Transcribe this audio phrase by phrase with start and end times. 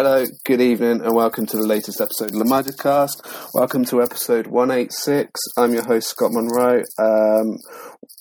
[0.00, 3.20] Hello, good evening, and welcome to the latest episode of the Magic Cast.
[3.52, 5.28] Welcome to episode 186.
[5.56, 6.84] I'm your host, Scott Monroe.
[7.00, 7.58] Um,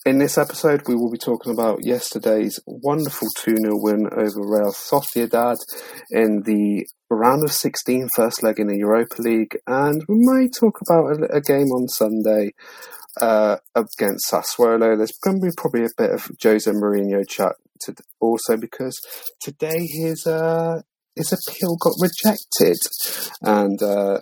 [0.03, 4.73] in this episode, we will be talking about yesterday's wonderful 2 0 win over Real
[4.73, 5.57] Sociedad
[6.09, 10.80] in the round of 16, first leg in the Europa League, and we might talk
[10.81, 12.53] about a, a game on Sunday
[13.21, 14.98] uh, against Sassuolo.
[14.98, 18.99] There's going to be probably a bit of Jose Mourinho chat to, also because
[19.39, 20.81] today his uh,
[21.17, 22.77] his appeal got rejected.
[23.41, 24.20] And uh,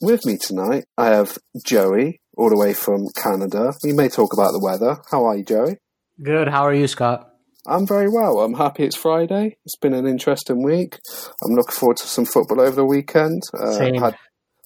[0.00, 3.72] with me tonight, I have Joey, all the way from Canada.
[3.82, 4.98] We may talk about the weather.
[5.10, 5.76] How are you, Joey?
[6.22, 6.48] Good.
[6.48, 7.30] How are you, Scott?
[7.68, 8.40] I'm very well.
[8.40, 9.56] I'm happy it's Friday.
[9.64, 10.98] It's been an interesting week.
[11.42, 13.42] I'm looking forward to some football over the weekend.
[13.52, 14.00] Uh, Same.
[14.00, 14.16] Had,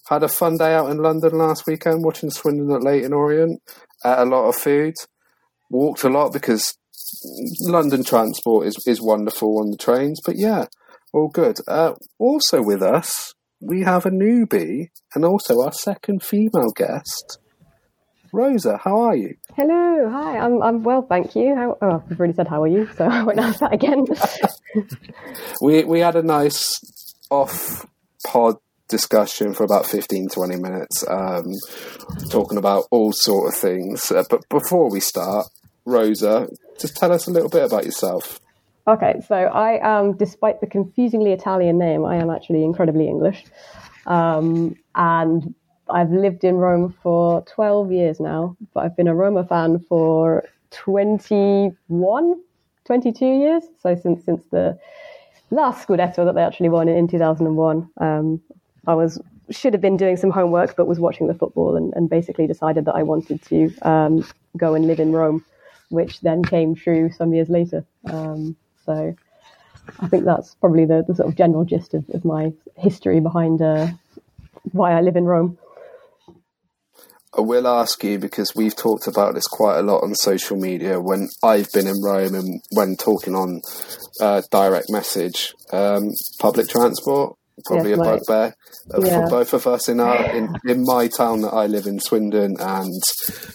[0.08, 3.60] had a fun day out in London last weekend watching Swindon at Leyton Orient.
[4.04, 4.94] Ate a lot of food.
[5.70, 6.76] Walked a lot because
[7.62, 10.20] London transport is, is wonderful on the trains.
[10.24, 10.66] But yeah,
[11.12, 11.58] all good.
[11.66, 17.38] Uh, also with us, we have a newbie and also our second female guest.
[18.32, 19.34] Rosa, how are you?
[19.56, 20.38] Hello, hi.
[20.38, 21.54] I'm I'm well, thank you.
[21.54, 24.04] How, oh, I've already said how are you, so I won't ask that again.
[25.62, 26.80] we we had a nice
[27.30, 27.86] off
[28.24, 28.56] pod
[28.88, 31.44] discussion for about 15 20 minutes um,
[32.28, 35.46] talking about all sort of things uh, but before we start
[35.86, 36.48] rosa
[36.80, 38.40] just tell us a little bit about yourself
[38.86, 43.44] Okay, so I am, despite the confusingly Italian name, I am actually incredibly English.
[44.06, 45.54] Um, and
[45.88, 50.44] I've lived in Rome for 12 years now, but I've been a Roma fan for
[50.70, 52.40] 21,
[52.84, 53.64] 22 years.
[53.82, 54.78] So since, since the
[55.50, 57.90] last Scudetto that they actually won in 2001.
[58.00, 58.40] Um,
[58.86, 59.20] I was
[59.50, 62.84] should have been doing some homework, but was watching the football and, and basically decided
[62.84, 64.24] that I wanted to um,
[64.56, 65.44] go and live in Rome,
[65.88, 67.84] which then came true some years later.
[68.06, 68.56] Um,
[68.90, 69.14] so
[70.00, 73.62] I think that's probably the, the sort of general gist of, of my history behind
[73.62, 73.88] uh,
[74.72, 75.58] why I live in Rome.
[77.36, 81.00] I will ask you because we've talked about this quite a lot on social media
[81.00, 83.60] when I've been in Rome and when talking on
[84.20, 85.54] uh, direct message.
[85.72, 86.08] Um,
[86.40, 87.36] public transport
[87.66, 88.54] probably yes, a bugbear
[88.98, 89.24] yeah.
[89.24, 92.56] for both of us in our in, in my town that I live in, Swindon,
[92.58, 93.02] and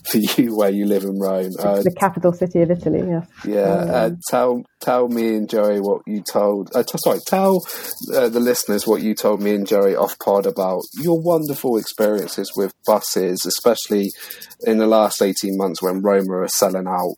[0.09, 3.03] for you where you live in Rome, uh, the capital city of Italy.
[3.07, 3.27] Yes.
[3.45, 3.61] Yeah.
[3.61, 6.71] Uh, um, tell tell me and Joey what you told.
[6.75, 7.65] Uh, t- sorry, tell
[8.13, 12.51] uh, the listeners what you told me and Joey off pod about your wonderful experiences
[12.55, 14.11] with buses, especially
[14.61, 17.15] in the last eighteen months when Roma are selling out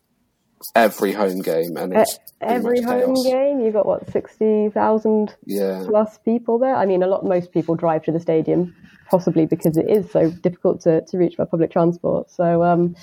[0.74, 3.24] every home game and it's every home chaos.
[3.24, 3.60] game?
[3.60, 5.84] You've got what 60,000 yeah.
[5.86, 6.74] plus people there?
[6.74, 8.74] I mean a lot most people drive to the stadium
[9.10, 12.30] possibly because it is so difficult to, to reach by public transport.
[12.30, 12.94] So um,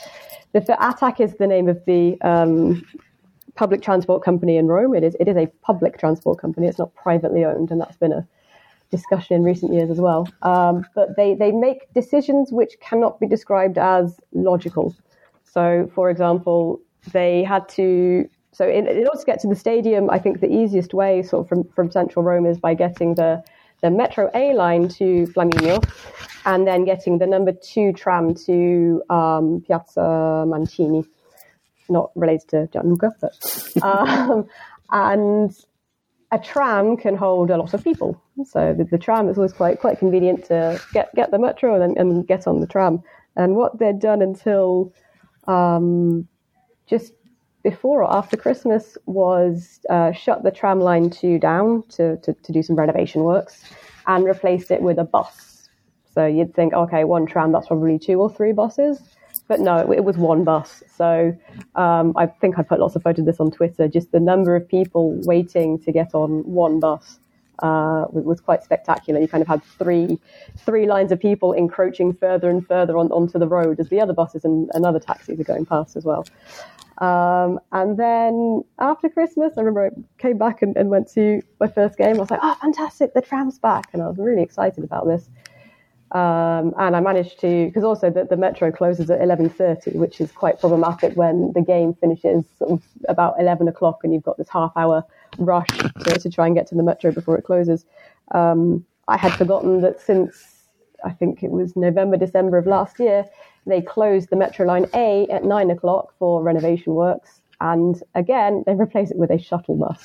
[0.54, 2.86] the, the ATAC is the name of the um,
[3.56, 4.94] public transport company in Rome.
[4.94, 6.68] It is it is a public transport company.
[6.68, 8.28] It's not privately owned and that's been a
[8.92, 10.28] discussion in recent years as well.
[10.44, 14.96] Um, but they, they make decisions which cannot be described as logical.
[15.44, 20.10] So for example they had to so in, in, order to get to the stadium,
[20.10, 23.44] I think the easiest way, sort of from, from central Rome, is by getting the
[23.82, 25.84] the Metro A line to Flaminio,
[26.46, 31.04] and then getting the number two tram to um, Piazza Mancini.
[31.90, 33.34] Not related to Gianluca, but
[33.84, 34.48] um,
[34.90, 35.52] and
[36.32, 38.22] a tram can hold a lot of people.
[38.46, 41.98] So the, the, tram is always quite quite convenient to get get the metro and,
[41.98, 43.04] and get on the tram.
[43.36, 44.94] And what they'd done until
[45.46, 46.28] um,
[46.88, 47.14] just
[47.64, 52.52] before or after Christmas was uh, shut the tram line two down to, to, to,
[52.52, 53.64] do some renovation works
[54.06, 55.68] and replaced it with a bus.
[56.14, 59.02] So you'd think, okay, one tram, that's probably two or three buses.
[59.48, 60.84] But no, it, it was one bus.
[60.96, 61.36] So
[61.76, 63.88] um, I think I put lots of photos of this on Twitter.
[63.88, 67.20] Just the number of people waiting to get on one bus
[67.60, 69.20] uh, was quite spectacular.
[69.20, 70.20] You kind of had three
[70.58, 74.14] three lines of people encroaching further and further on, onto the road as the other
[74.14, 76.26] buses and, and other taxis are going past as well.
[77.00, 81.68] Um, and then after Christmas, I remember I came back and, and, went to my
[81.68, 82.16] first game.
[82.16, 83.90] I was like, oh, fantastic, the tram's back.
[83.92, 85.30] And I was really excited about this.
[86.12, 90.32] Um, and I managed to, because also the, the, metro closes at 11.30, which is
[90.32, 92.46] quite problematic when the game finishes
[93.10, 95.04] about 11 o'clock and you've got this half hour
[95.40, 97.86] rush to, to try and get to the metro before it closes.
[98.34, 100.70] Um, I had forgotten that since
[101.04, 103.26] I think it was November, December of last year,
[103.66, 107.42] they closed the Metro Line A at nine o'clock for renovation works.
[107.62, 110.04] And again, they replaced it with a shuttle bus.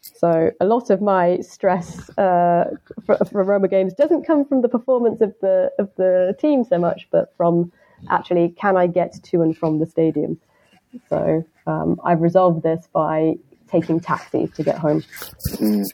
[0.00, 2.70] So a lot of my stress uh,
[3.04, 6.78] for, for, Roma games doesn't come from the performance of the of the team so
[6.78, 7.72] much, but from
[8.08, 10.38] actually can I get to and from the stadium.
[11.08, 13.34] So um, I've resolved this by
[13.70, 15.02] taking taxis to get home.
[15.54, 15.84] Mm.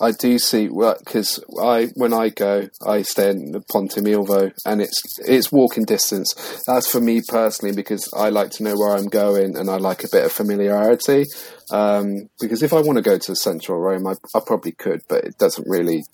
[0.00, 5.02] I do see because I when I go, I stay in Ponte Milvio, and it's
[5.18, 6.62] it's walking distance.
[6.66, 10.04] That's for me personally because I like to know where I'm going, and I like
[10.04, 11.24] a bit of familiarity.
[11.72, 15.24] Um, because if I want to go to central Rome, I, I, probably could, but
[15.24, 16.04] it doesn't really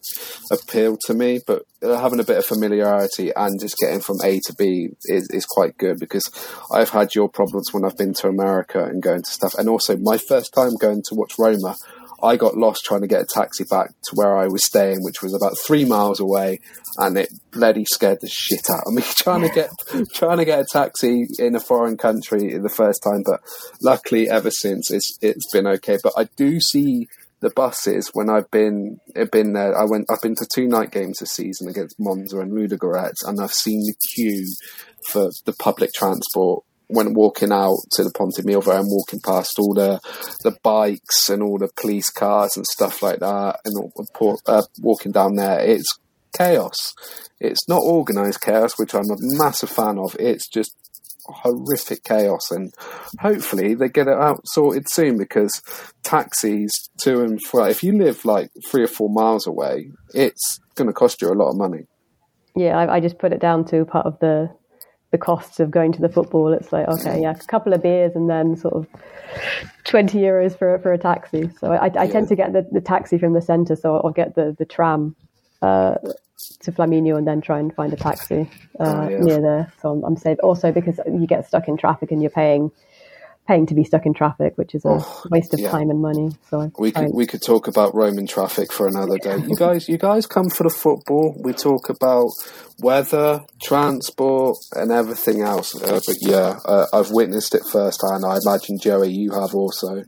[0.50, 1.40] appeal to me.
[1.46, 5.28] But uh, having a bit of familiarity and just getting from A to B is,
[5.30, 6.30] is quite good because
[6.72, 9.54] I've had your problems when I've been to America and going to stuff.
[9.58, 11.76] And also, my first time going to watch Roma,
[12.22, 15.22] I got lost trying to get a taxi back to where I was staying, which
[15.22, 16.60] was about three miles away,
[16.98, 19.70] and it bloody scared the shit out of me trying to get
[20.14, 23.22] trying to get a taxi in a foreign country the first time.
[23.24, 23.40] But
[23.80, 25.98] luckily, ever since it's it's been okay.
[26.02, 27.08] But I do see
[27.40, 29.00] the buses when I've been
[29.32, 29.76] been there.
[29.76, 30.06] I went.
[30.10, 33.80] I've been to two night games this season against Monza and Ludogorets, and I've seen
[33.80, 34.46] the queue
[35.08, 39.74] for the public transport when walking out to the Ponte Milvio and walking past all
[39.74, 40.00] the
[40.44, 43.92] the bikes and all the police cars and stuff like that, and
[44.46, 45.98] uh, walking down there, it's
[46.36, 46.94] chaos.
[47.40, 50.16] It's not organised chaos, which I'm a massive fan of.
[50.18, 50.74] It's just
[51.26, 52.72] horrific chaos, and
[53.20, 55.52] hopefully they get it out sorted soon because
[56.02, 57.64] taxis to and fro.
[57.64, 61.34] If you live like three or four miles away, it's going to cost you a
[61.34, 61.86] lot of money.
[62.54, 64.50] Yeah, I, I just put it down to part of the
[65.12, 66.52] the costs of going to the football.
[66.52, 68.86] It's like, okay, yeah, a couple of beers and then sort of
[69.84, 71.50] 20 euros for, for a taxi.
[71.60, 72.06] So I, I yeah.
[72.06, 75.14] tend to get the, the taxi from the centre, so I'll get the, the tram
[75.60, 75.96] uh,
[76.60, 78.50] to Flaminio and then try and find a taxi
[78.80, 79.18] uh, oh, yeah.
[79.18, 79.72] near there.
[79.80, 80.38] So I'm, I'm safe.
[80.42, 82.70] Also, because you get stuck in traffic and you're paying
[83.46, 85.70] paying to be stuck in traffic, which is a oh, waste of yeah.
[85.70, 86.30] time and money.
[86.48, 89.38] So we could we could talk about Roman traffic for another day.
[89.38, 91.34] You guys, you guys come for the football.
[91.42, 92.30] We talk about
[92.78, 95.74] weather, transport, and everything else.
[95.74, 98.24] Uh, but yeah, uh, I've witnessed it firsthand.
[98.24, 100.04] I imagine Joey, you have also.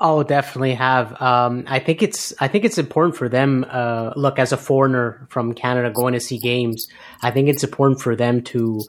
[0.00, 1.20] Oh, definitely have.
[1.20, 3.66] Um, I think it's I think it's important for them.
[3.68, 6.86] Uh, look, as a foreigner from Canada going to see games,
[7.22, 8.80] I think it's important for them to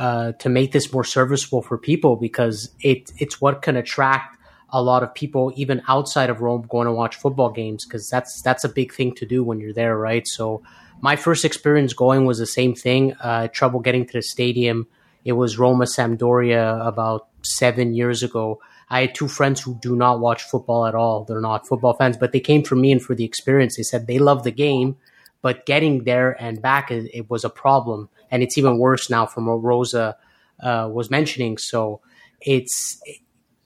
[0.00, 4.38] uh, to make this more serviceable for people because it it's what can attract
[4.70, 8.40] a lot of people even outside of Rome going to watch football games because that's
[8.40, 10.26] that's a big thing to do when you're there, right?
[10.26, 10.62] So
[11.02, 13.12] my first experience going was the same thing.
[13.20, 14.86] Uh, trouble getting to the stadium.
[15.26, 18.58] It was Roma Sampdoria about seven years ago.
[18.88, 21.24] I had two friends who do not watch football at all.
[21.24, 23.76] They're not football fans, but they came for me and for the experience.
[23.76, 24.96] They said they love the game,
[25.42, 29.26] but getting there and back, it, it was a problem and it's even worse now
[29.26, 30.16] from what Rosa
[30.62, 31.58] uh, was mentioning.
[31.58, 32.00] So
[32.40, 33.00] it's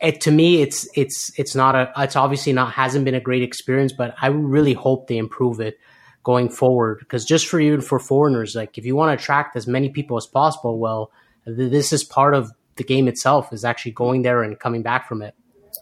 [0.01, 3.43] it, to me, it's it's it's not a it's obviously not hasn't been a great
[3.43, 5.79] experience, but I really hope they improve it
[6.23, 9.67] going forward because just for and for foreigners, like if you want to attract as
[9.67, 11.11] many people as possible, well,
[11.45, 15.09] th- this is part of the game itself is actually going there and coming back
[15.09, 15.35] from it.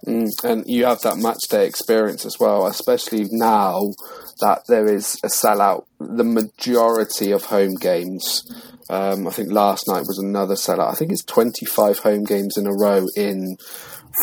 [0.06, 3.92] Mm, and you have that match day experience as well, especially now
[4.40, 5.84] that there is a sellout.
[6.00, 8.42] The majority of home games,
[8.90, 10.90] um, I think last night was another sellout.
[10.90, 13.56] I think it's 25 home games in a row in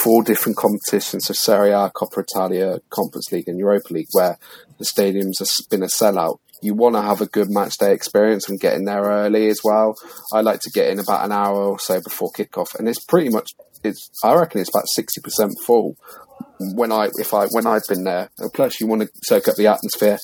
[0.03, 4.37] four different competitions so Serie A, Coppa Italia, Conference League, and Europa League, where
[4.77, 6.39] the stadiums have been a sellout.
[6.61, 9.61] You want to have a good match day experience and get in there early as
[9.63, 9.95] well.
[10.33, 13.29] I like to get in about an hour or so before kickoff, and it's pretty
[13.29, 13.51] much
[13.83, 15.95] it's I reckon it's about sixty percent full
[16.59, 18.29] when I if I when I've been there.
[18.53, 20.19] Plus, you want to soak up the atmosphere,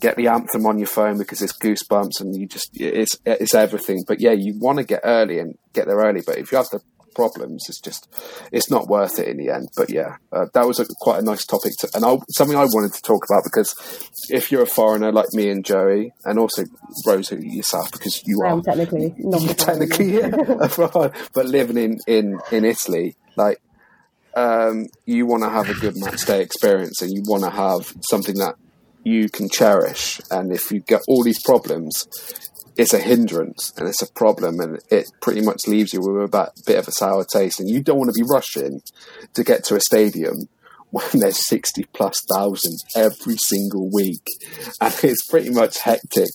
[0.00, 4.04] get the anthem on your phone because it's goosebumps and you just it's it's everything.
[4.06, 6.22] But yeah, you want to get early and get there early.
[6.24, 6.80] But if you have the
[7.16, 7.64] problems.
[7.68, 8.06] It's just
[8.52, 9.70] it's not worth it in the end.
[9.76, 12.64] But yeah, uh, that was a, quite a nice topic, to, and I, something I
[12.64, 13.74] wanted to talk about because
[14.30, 16.64] if you're a foreigner like me and Joey, and also
[17.04, 20.30] Rosa yourself, because you I are technically not technically yeah,
[21.34, 23.60] but living in in in Italy, like.
[24.38, 27.90] Um, you want to have a good match day experience and you want to have
[28.02, 28.56] something that
[29.06, 30.20] you can cherish.
[30.32, 32.08] And if you get all these problems,
[32.76, 36.50] it's a hindrance and it's a problem and it pretty much leaves you with a
[36.66, 37.60] bit of a sour taste.
[37.60, 38.80] And you don't want to be rushing
[39.34, 40.48] to get to a stadium
[40.90, 44.26] when there's 60 plus thousand every single week.
[44.80, 46.30] And it's pretty much hectic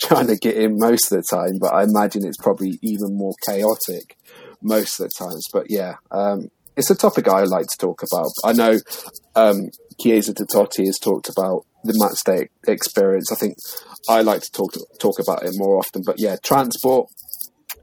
[0.00, 3.32] trying to get in most of the time but i imagine it's probably even more
[3.46, 4.18] chaotic
[4.60, 5.44] most of the times.
[5.52, 8.30] But yeah um, it's a topic i like to talk about.
[8.44, 8.76] I know
[9.36, 9.70] um,
[10.00, 13.54] chiesa Totti has talked about the match day experience i think
[14.08, 16.02] I like to talk to, talk about it more often.
[16.04, 17.10] But yeah, transport.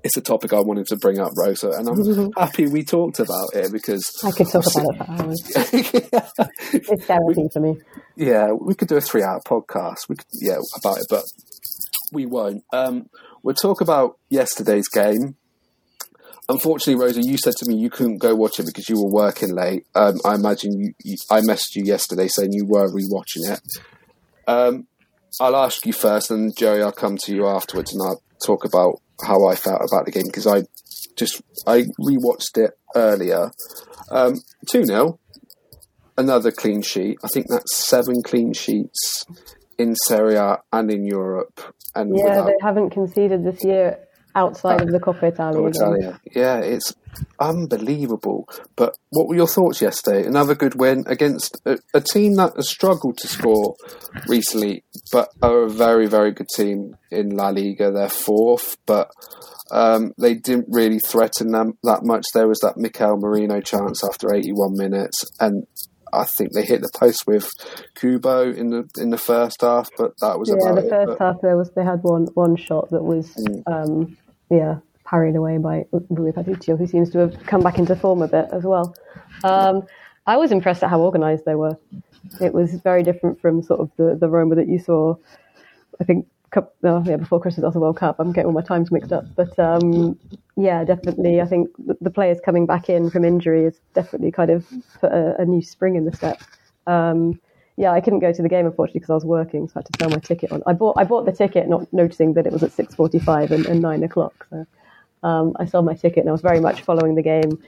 [0.04, 2.40] It's a topic I wanted to bring up, Rosa, and I'm mm-hmm.
[2.40, 6.12] happy we talked about it because I could talk about it for hours.
[6.14, 6.48] yeah.
[6.74, 7.78] It's therapy for me.
[8.16, 10.08] Yeah, we could do a three-hour podcast.
[10.08, 11.24] We could, yeah, about it, but
[12.12, 12.64] we won't.
[12.72, 13.08] Um,
[13.42, 15.38] we'll talk about yesterday's game.
[16.50, 19.54] Unfortunately, Rosa, you said to me you couldn't go watch it because you were working
[19.56, 19.86] late.
[19.96, 23.62] Um, I imagine you, you, I messaged you yesterday saying you were rewatching it.
[24.48, 24.88] Um,
[25.40, 29.02] I'll ask you first, and Joey, I'll come to you afterwards, and I'll talk about
[29.26, 30.64] how I felt about the game because I
[31.18, 33.52] just I rewatched it earlier.
[34.12, 34.36] Um,
[34.70, 35.20] two 0
[36.18, 37.18] another clean sheet.
[37.24, 39.26] I think that's seven clean sheets
[39.78, 41.60] in Serie A and in Europe.
[41.94, 44.00] And Yeah, without- they haven't conceded this year
[44.36, 45.68] outside of the Coppa Italia.
[45.68, 46.20] Italia.
[46.36, 46.94] Yeah, it's
[47.40, 48.48] unbelievable.
[48.76, 50.26] But what were your thoughts yesterday?
[50.28, 53.76] Another good win against a, a team that has struggled to score
[54.28, 57.92] recently, but are a very, very good team in La Liga.
[57.92, 59.10] They're fourth, but
[59.72, 62.26] um, they didn't really threaten them that much.
[62.34, 65.66] There was that Mikel Merino chance after 81 minutes, and
[66.14, 67.50] I think they hit the post with
[67.96, 70.90] Kubo in the in the first half, but that was Yeah, the it.
[70.90, 73.64] first But- half there was they had one one shot that was Mm.
[73.68, 74.18] um,
[74.50, 78.28] yeah parried away by Rui Patricio, who seems to have come back into form a
[78.28, 78.96] bit as well.
[79.44, 79.84] Um,
[80.26, 81.78] I was impressed at how organised they were.
[82.42, 85.16] It was very different from sort of the, the Roma that you saw.
[86.02, 86.26] I think
[86.84, 88.16] yeah, before Christmas after the World Cup.
[88.20, 90.18] I'm getting all my times mixed up, but um,
[90.56, 91.42] yeah, definitely.
[91.42, 94.66] I think the, the players coming back in from injury has definitely kind of
[95.02, 96.42] put a, a new spring in the step.
[96.88, 97.40] Um,
[97.78, 99.86] yeah, I couldn't go to the game unfortunately because I was working, so I had
[99.86, 100.64] to sell my ticket on.
[100.66, 103.52] I bought I bought the ticket not noticing that it was at six forty five
[103.52, 104.48] and, and nine o'clock.
[104.50, 104.66] So
[105.24, 107.62] um, I sold my ticket and I was very much following the game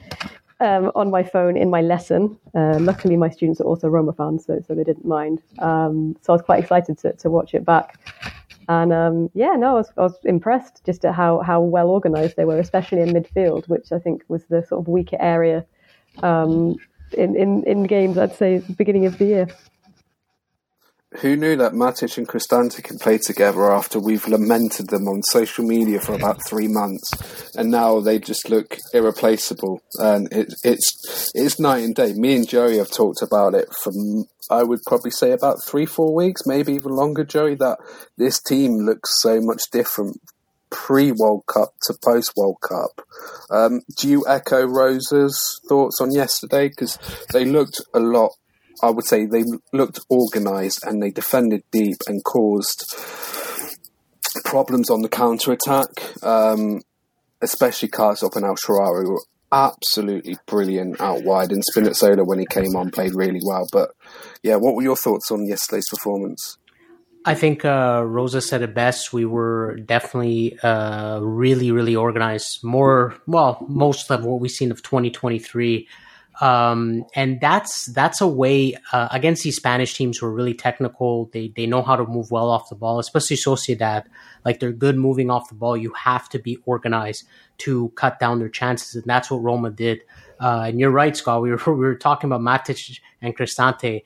[0.59, 2.37] um, on my phone in my lesson.
[2.55, 5.41] Uh, luckily, my students are also Roma fans, so so they didn't mind.
[5.59, 7.99] Um, so I was quite excited to, to watch it back.
[8.69, 12.35] And um, yeah, no, I was, I was impressed just at how, how well organised
[12.35, 15.65] they were, especially in midfield, which I think was the sort of weaker area
[16.21, 16.75] um,
[17.13, 19.47] in, in, in games, I'd say, beginning of the year.
[21.21, 25.65] Who knew that Matic and Cristante can play together after we've lamented them on social
[25.65, 27.09] media for about three months,
[27.55, 29.81] and now they just look irreplaceable.
[29.99, 32.11] And it, it's it's night and day.
[32.13, 33.93] Me and Joey have talked about it for
[34.51, 37.23] I would probably say about three four weeks, maybe even longer.
[37.23, 37.79] Joey, that
[38.17, 40.17] this team looks so much different
[40.69, 43.01] pre World Cup to post World Cup.
[43.49, 46.67] Um, do you echo Rosa's thoughts on yesterday?
[46.67, 46.99] Because
[47.31, 48.31] they looked a lot
[48.81, 49.43] I would say they
[49.73, 52.93] looked organised and they defended deep and caused
[54.45, 55.87] problems on the counter attack.
[56.23, 56.81] Um,
[57.41, 62.75] especially Karsdorp and El Shaarawy were absolutely brilliant out wide, and Spinazzola when he came
[62.75, 63.67] on played really well.
[63.71, 63.91] But
[64.43, 66.57] yeah, what were your thoughts on yesterday's performance?
[67.25, 69.11] I think uh, Rosa said it best.
[69.11, 72.63] We were definitely uh, really, really organized.
[72.63, 75.87] More, well, most of what we've seen of 2023.
[76.39, 81.29] Um, and that's that's a way uh, against these Spanish teams who are really technical.
[81.33, 84.03] They they know how to move well off the ball, especially Sociedad.
[84.45, 85.75] Like they're good moving off the ball.
[85.75, 87.25] You have to be organized
[87.59, 90.03] to cut down their chances, and that's what Roma did.
[90.39, 91.41] Uh, and you're right, Scott.
[91.41, 94.03] We were we were talking about Matic and Cristante.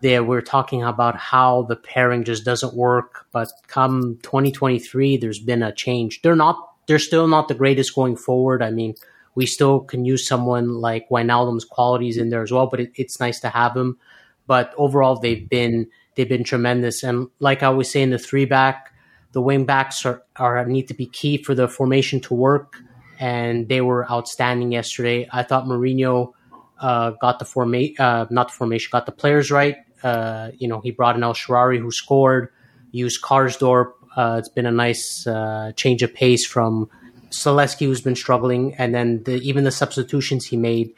[0.00, 3.26] There, we we're talking about how the pairing just doesn't work.
[3.32, 6.22] But come 2023, there's been a change.
[6.22, 6.56] They're not.
[6.86, 8.62] They're still not the greatest going forward.
[8.62, 8.94] I mean
[9.34, 13.20] we still can use someone like Wijnaldum's qualities in there as well, but it, it's
[13.20, 13.98] nice to have him.
[14.46, 17.02] But overall, they've been they've been tremendous.
[17.02, 18.92] And like I always say in the three back,
[19.32, 22.76] the wing backs are, are need to be key for the formation to work,
[23.20, 25.28] and they were outstanding yesterday.
[25.30, 26.32] I thought Mourinho
[26.80, 29.76] uh, got the formation, uh, not the formation, got the players right.
[30.02, 32.50] Uh, you know, he brought in El Shaarawy who scored,
[32.90, 33.92] used Karsdorp.
[34.16, 36.88] Uh, it's been a nice uh, change of pace from
[37.30, 40.94] Zalewski, who's been struggling, and then the, even the substitutions he made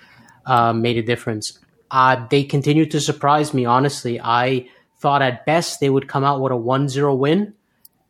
[0.46, 1.58] uh, made a difference.
[1.90, 4.20] Uh, they continue to surprise me, honestly.
[4.20, 4.68] I
[4.98, 7.54] thought at best they would come out with a 1 0 win,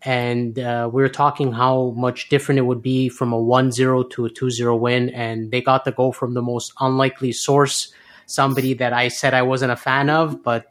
[0.02, 4.04] and uh, we were talking how much different it would be from a 1 0
[4.04, 7.92] to a 2 0 win, and they got the goal from the most unlikely source,
[8.26, 10.66] somebody that I said I wasn't a fan of, but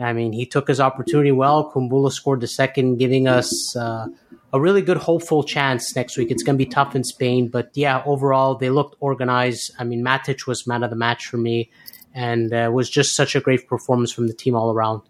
[0.00, 1.70] I mean, he took his opportunity well.
[1.70, 4.06] Kumbulla scored the second, giving us uh,
[4.52, 6.30] a really good, hopeful chance next week.
[6.30, 9.72] It's going to be tough in Spain, but yeah, overall they looked organized.
[9.78, 11.70] I mean, Matic was man of the match for me,
[12.14, 15.02] and uh, was just such a great performance from the team all around.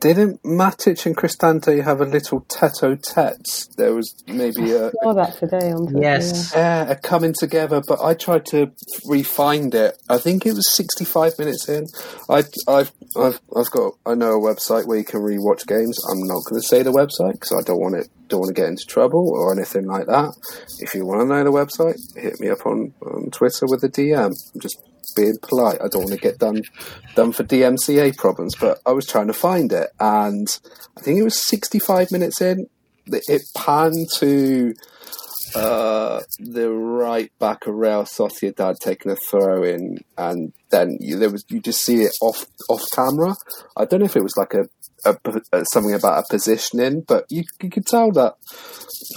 [0.00, 3.66] Didn't Matic and Cristante have a little tete-a-tete?
[3.76, 6.52] There was maybe a, saw that today on Twitter, Yes.
[6.54, 8.70] yeah, a coming together, but I tried to
[9.08, 9.96] refind it.
[10.08, 11.86] I think it was 65 minutes in.
[12.30, 15.98] I, I've, I've, I've got, I know a website where you can rewatch games.
[16.08, 18.60] I'm not going to say the website because I don't want it, don't want to
[18.60, 20.32] get into trouble or anything like that.
[20.78, 23.88] If you want to know the website, hit me up on, on Twitter with a
[23.88, 24.26] DM.
[24.26, 24.78] I'm just
[25.18, 25.80] being polite.
[25.82, 26.62] I don't want to get done
[27.14, 30.46] done for DMCA problems, but I was trying to find it, and
[30.96, 32.68] I think it was 65 minutes in.
[33.06, 34.74] It panned to
[35.54, 41.30] uh, the right back of Real Sociedad taking a throw in, and then you, there
[41.30, 43.34] was you just see it off off camera.
[43.76, 44.66] I don't know if it was like a,
[45.04, 45.16] a,
[45.52, 48.34] a something about a positioning, but you, you could tell that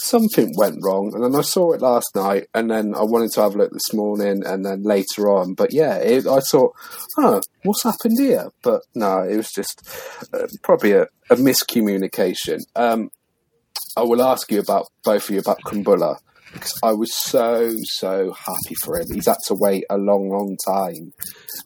[0.01, 1.11] something went wrong.
[1.13, 3.71] And then I saw it last night, and then I wanted to have a look
[3.71, 5.53] this morning, and then later on.
[5.53, 6.73] But yeah, it, I thought,
[7.17, 8.49] oh, what's happened here?
[8.63, 9.87] But no, it was just
[10.33, 12.59] uh, probably a, a miscommunication.
[12.75, 13.09] Um,
[13.97, 16.17] I will ask you about both of you about Kumbulla
[16.83, 19.07] I was so so happy for him.
[19.13, 21.13] He's had to wait a long, long time,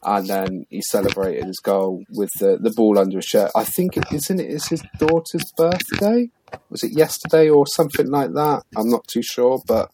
[0.03, 3.51] and then he celebrated his goal with the, the ball under his shirt.
[3.55, 6.29] I think it isn't it is his daughter's birthday.
[6.69, 8.63] Was it yesterday or something like that?
[8.77, 9.89] I'm not too sure, but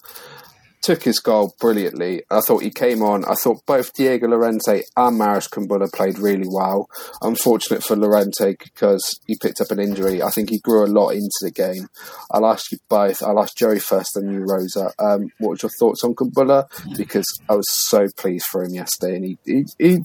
[0.81, 2.23] took his goal brilliantly.
[2.29, 3.23] I thought he came on.
[3.25, 6.87] I thought both Diego Llorente and Marash Kumbulla played really well.
[7.21, 10.21] Unfortunate for Llorente because he picked up an injury.
[10.21, 11.87] I think he grew a lot into the game.
[12.31, 13.21] I'll ask you both.
[13.21, 14.91] I'll ask Joey first, then you, Rosa.
[14.99, 16.65] Um, what was your thoughts on Kumbulla?
[16.97, 19.99] Because I was so pleased for him yesterday, and he he, he,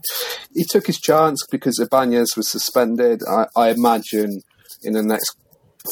[0.54, 3.22] he took his chance because Ibanez was suspended.
[3.28, 4.40] I, I imagine
[4.82, 5.36] in the next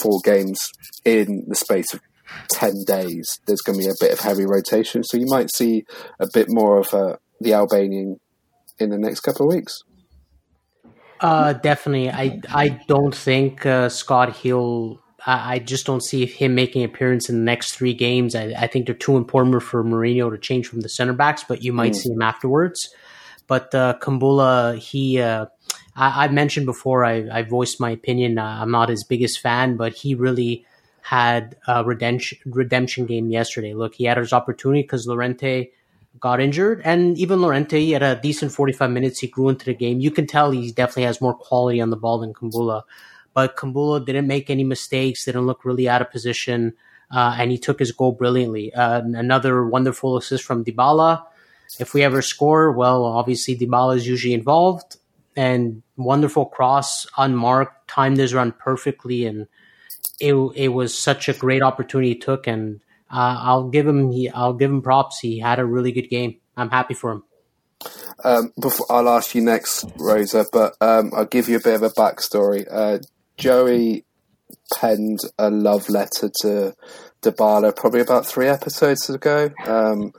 [0.00, 0.59] four games
[1.05, 2.00] in the space of
[2.50, 5.04] 10 days, there's going to be a bit of heavy rotation.
[5.04, 5.85] So you might see
[6.21, 8.19] a bit more of uh, the Albanian
[8.78, 9.83] in the next couple of weeks.
[11.21, 12.11] Uh, definitely.
[12.11, 15.00] I I don't think uh, Scott Hill.
[15.25, 18.35] I, I, just don't see him making an appearance in the next three games.
[18.35, 21.62] I, I, think they're too important for Mourinho to change from the center backs, but
[21.62, 21.97] you might mm.
[21.97, 22.90] see him afterwards.
[23.47, 25.21] But uh, Kumbulla, he.
[25.21, 25.47] Uh,
[25.97, 27.04] I, I, mentioned before.
[27.04, 28.38] I, I voiced my opinion.
[28.38, 30.66] Uh, I'm not his biggest fan, but he really
[31.04, 33.75] had a redemption redemption game yesterday.
[33.75, 35.70] Look, he had his opportunity because Llorente
[36.18, 39.18] got injured, and even Llorente had a decent 45 minutes.
[39.18, 40.00] He grew into the game.
[40.00, 42.84] You can tell he definitely has more quality on the ball than Kumbulla,
[43.34, 45.26] but Kumbulla didn't make any mistakes.
[45.26, 46.73] Didn't look really out of position,
[47.11, 48.72] uh, and he took his goal brilliantly.
[48.72, 51.22] Uh, another wonderful assist from Dybala.
[51.79, 54.96] If we ever score, well, obviously Dybala is usually involved,
[55.37, 59.48] and wonderful cross, unmarked, timed his run perfectly, and
[60.21, 64.29] it it was such a great opportunity he took, and uh, I'll give him he,
[64.29, 65.21] I'll give him props.
[65.21, 66.37] He had a really good game.
[66.57, 67.25] I'm happy for him.
[68.23, 71.83] Um, before I'll ask you next, Rosa, but um, I'll give you a bit of
[71.83, 72.67] a backstory.
[72.71, 72.99] Uh,
[73.37, 74.05] Joey
[74.79, 76.75] penned a love letter to
[77.23, 79.51] Dybala probably about three episodes ago.
[79.67, 80.12] Um,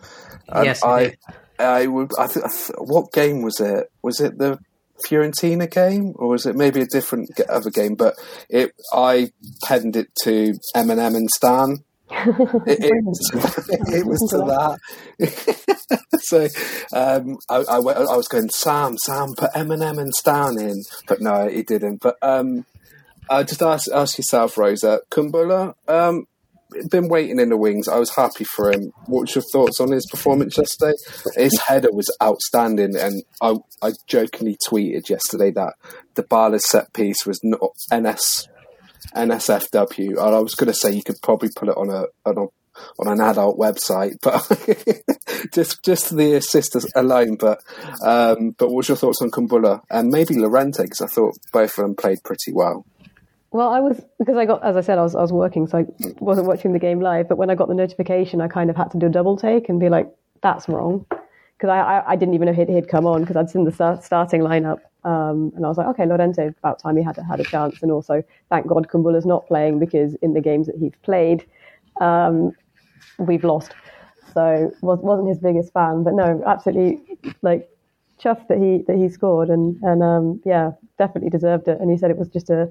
[0.64, 1.16] yes, I,
[1.58, 2.12] I would.
[2.20, 3.92] I th- what game was it?
[4.02, 4.60] Was it the
[5.08, 7.96] Fiorentina game, or was it maybe a different other game?
[7.96, 8.16] But
[8.50, 9.32] it, I
[9.64, 11.84] penned it to Eminem and Stan.
[12.12, 12.92] it, it,
[13.94, 14.78] it, was to
[15.18, 16.00] that.
[16.22, 16.48] so
[16.94, 21.48] um, I, I, I, was going, Sam, Sam, put Eminem and Stan in, but no,
[21.48, 22.02] he didn't.
[22.02, 22.66] But um,
[23.30, 26.28] I just ask, ask yourself, Rosa, Kumbulla, um,
[26.90, 27.88] been waiting in the wings.
[27.88, 28.92] I was happy for him.
[29.06, 30.94] What's your thoughts on his performance yesterday?
[31.36, 35.74] His header was outstanding, and I, I jokingly tweeted yesterday that
[36.16, 38.48] the set piece was not NS
[39.16, 42.38] NSFW, and I was going to say you could probably put it on a on,
[42.38, 42.42] a,
[43.00, 44.42] on an adult website, but
[45.54, 47.38] just just the assist alone.
[47.40, 47.60] But
[48.04, 50.84] um, but what's your thoughts on Kumbulla and maybe Llorente?
[50.84, 52.86] Because I thought both of them played pretty well.
[53.56, 55.78] Well, I was because I got, as I said, I was I was working, so
[55.78, 55.86] I
[56.20, 57.30] wasn't watching the game live.
[57.30, 59.70] But when I got the notification, I kind of had to do a double take
[59.70, 60.14] and be like,
[60.44, 63.50] "That's wrong," because I, I, I didn't even know he'd, he'd come on because I'd
[63.50, 67.04] seen the start, starting lineup, um, and I was like, "Okay, Llorente, about time he
[67.04, 70.68] had had a chance." And also, thank God Kumbulla's not playing because in the games
[70.68, 71.46] that he's played,
[72.02, 72.52] um,
[73.20, 73.72] we've lost.
[74.34, 77.02] So was, wasn't his biggest fan, but no, absolutely
[77.42, 77.70] like
[78.20, 81.80] chuffed that he that he scored and and um, yeah, definitely deserved it.
[81.80, 82.70] And he said it was just a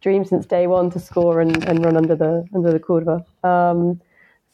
[0.00, 3.24] dream since day one to score and, and run under the under the curva.
[3.44, 4.00] Um,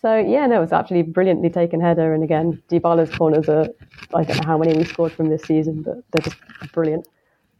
[0.01, 2.15] so yeah, no, it was actually brilliantly taken header.
[2.15, 3.67] And again, Dybala's corners are
[4.15, 6.37] I don't know how many we scored from this season, but they're just
[6.73, 7.09] brilliant.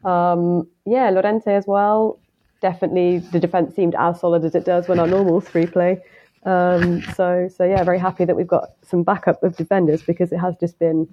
[0.05, 2.21] Um, yeah, Llorente as well.
[2.61, 6.03] Definitely, the defense seemed as solid as it does when our normal three play.
[6.45, 10.39] Um, so so yeah, very happy that we've got some backup of defenders because it
[10.39, 11.09] has just been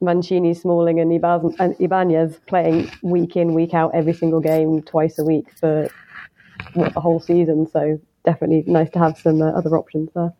[0.00, 5.46] Mancini, Smalling, and Ibanez playing week in, week out, every single game, twice a week
[5.58, 5.88] for
[6.74, 7.66] what, the whole season.
[7.66, 10.34] So definitely nice to have some uh, other options there.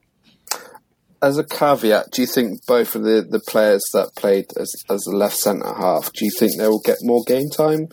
[1.22, 5.06] As a caveat, do you think both of the, the players that played as as
[5.06, 7.88] a left centre half, do you think they will get more game time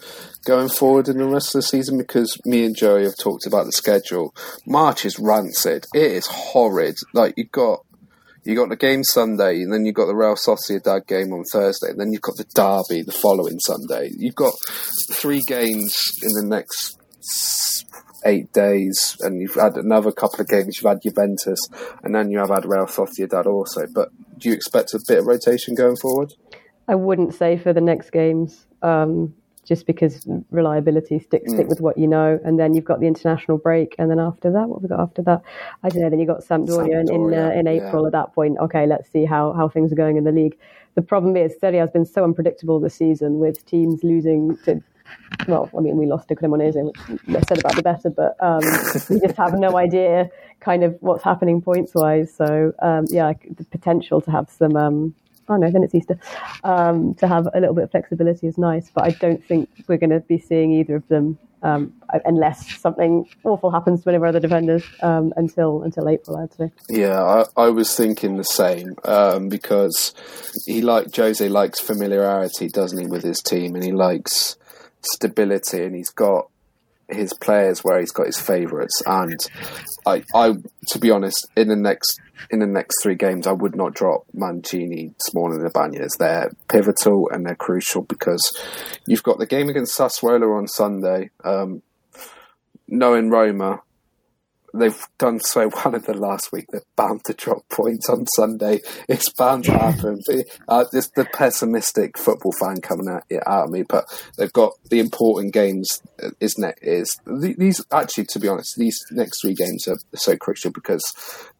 [0.45, 1.97] going forward in the rest of the season?
[1.97, 4.35] Because me and Joey have talked about the schedule.
[4.67, 5.85] March is rancid.
[5.95, 6.97] It is horrid.
[7.13, 7.85] Like you've got
[8.43, 11.89] you got the game Sunday, and then you've got the Real Sociedad game on Thursday,
[11.89, 14.11] and then you've got the derby the following Sunday.
[14.17, 14.53] You've got
[15.13, 16.97] three games in the next
[18.25, 20.77] eight days, and you've had another couple of games.
[20.77, 21.59] You've had Juventus,
[22.03, 23.85] and then you have had Real Sociedad also.
[23.93, 26.33] But do you expect a bit of rotation going forward?
[26.87, 28.67] I wouldn't say for the next games.
[28.81, 31.69] Um, just because reliability stick stick mm.
[31.69, 34.67] with what you know and then you've got the international break and then after that
[34.67, 35.41] what have we got after that
[35.83, 38.07] I don't know then you've got Sampdoria, Sampdoria in uh, in April yeah.
[38.07, 40.57] at that point okay let's see how how things are going in the league
[40.95, 44.81] the problem is Serie has been so unpredictable this season with teams losing to
[45.47, 46.75] well, I mean, we lost to Cremonese,
[47.25, 48.61] which I said about the better, but um,
[49.09, 52.33] we just have no idea kind of what's happening points wise.
[52.33, 55.13] So, um, yeah, the potential to have some um,
[55.49, 56.19] oh no, then it's Easter.
[56.63, 59.97] Um, to have a little bit of flexibility is nice, but I don't think we're
[59.97, 61.93] going to be seeing either of them um,
[62.25, 66.37] unless something awful happens to one of our other defenders um, until until April.
[66.37, 66.71] I'd say.
[66.89, 70.13] Yeah, I, I was thinking the same um, because
[70.65, 74.57] he like Jose likes familiarity, doesn't he, with his team, and he likes
[75.01, 76.49] stability, and he's got
[77.09, 79.01] his players where he's got his favourites.
[79.05, 79.39] And
[80.05, 80.53] I, I,
[80.89, 84.25] to be honest, in the next in the next three games, I would not drop
[84.33, 86.15] Mancini, Smalling, and Ibanez.
[86.19, 88.41] They're pivotal and they're crucial because
[89.07, 91.29] you've got the game against Sassuolo on Sunday.
[91.43, 91.81] Um,
[92.87, 93.81] knowing Roma,
[94.73, 96.65] they've done so well in the last week.
[96.69, 98.81] They're bound to drop points on Sunday.
[99.07, 100.19] It's bound to happen.
[100.67, 104.05] uh, it's the pessimistic football fan coming out, out of me, but
[104.37, 106.01] they've got the important games.
[106.21, 106.79] Uh, isn't it?
[106.81, 111.03] Is these actually, to be honest, these next three games are so crucial because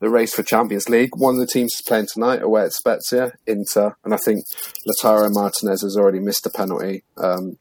[0.00, 1.16] the race for Champions League.
[1.16, 4.44] One of the teams is playing tonight away at Spezia, Inter, and I think
[4.86, 7.04] Lautaro Martinez has already missed a penalty.
[7.16, 7.58] Um,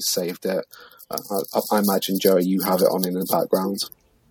[0.00, 0.64] saved it.
[1.10, 1.18] Uh,
[1.54, 3.78] I, I imagine Joey, you have it on in the background.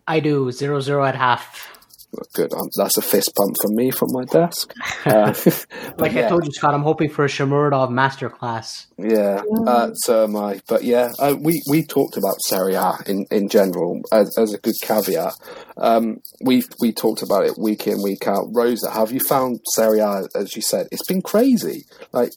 [0.08, 1.76] I do zero zero at half.
[2.34, 2.54] Good.
[2.54, 4.74] Um, that's a fist pump from me from my desk.
[5.06, 5.32] Uh,
[6.00, 6.26] like yeah.
[6.26, 8.88] I told you, Scott, I'm hoping for a Shomurodov masterclass.
[8.98, 10.62] Yeah, uh, so am I.
[10.68, 14.58] But yeah, uh, we we talked about Serie A in, in general as, as a
[14.58, 15.34] good caveat.
[15.78, 18.48] Um, we we talked about it week in week out.
[18.52, 20.88] Rosa, have you found Serie A as you said?
[20.92, 21.86] It's been crazy.
[22.12, 22.32] Like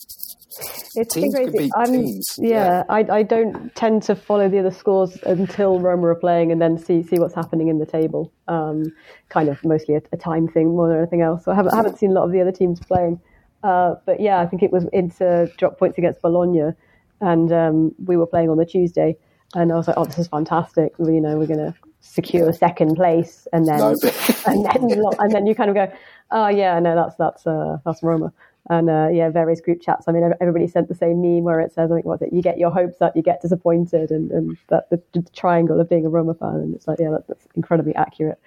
[0.95, 1.71] it's teams crazy.
[1.87, 2.37] teams.
[2.39, 6.53] Yeah, yeah, I, I don't tend to follow the other scores until Roma are playing
[6.53, 8.33] and then see see what's happening in the table.
[8.49, 8.85] Um,
[9.29, 11.45] kind of mostly a, a, time thing more than anything else.
[11.45, 13.21] So I haven't, haven't seen a lot of the other teams playing.
[13.63, 16.73] Uh, but yeah, I think it was Inter drop points against Bologna,
[17.21, 19.17] and um, we were playing on the Tuesday,
[19.55, 20.93] and I was like, oh, this is fantastic.
[20.99, 23.95] You know, we're going to secure second place, and then no,
[24.47, 25.93] and then and then you kind of go,
[26.31, 28.33] oh yeah, no, that's that's uh, that's Roma
[28.69, 30.07] and uh, yeah, various group chats.
[30.09, 32.33] I mean, everybody sent the same meme where it says, I think, what's it?
[32.33, 35.89] You get your hopes up, you get disappointed, and, and that the, the triangle of
[35.89, 36.57] being a Roma fan.
[36.57, 38.39] And it's like, yeah, that, that's incredibly accurate.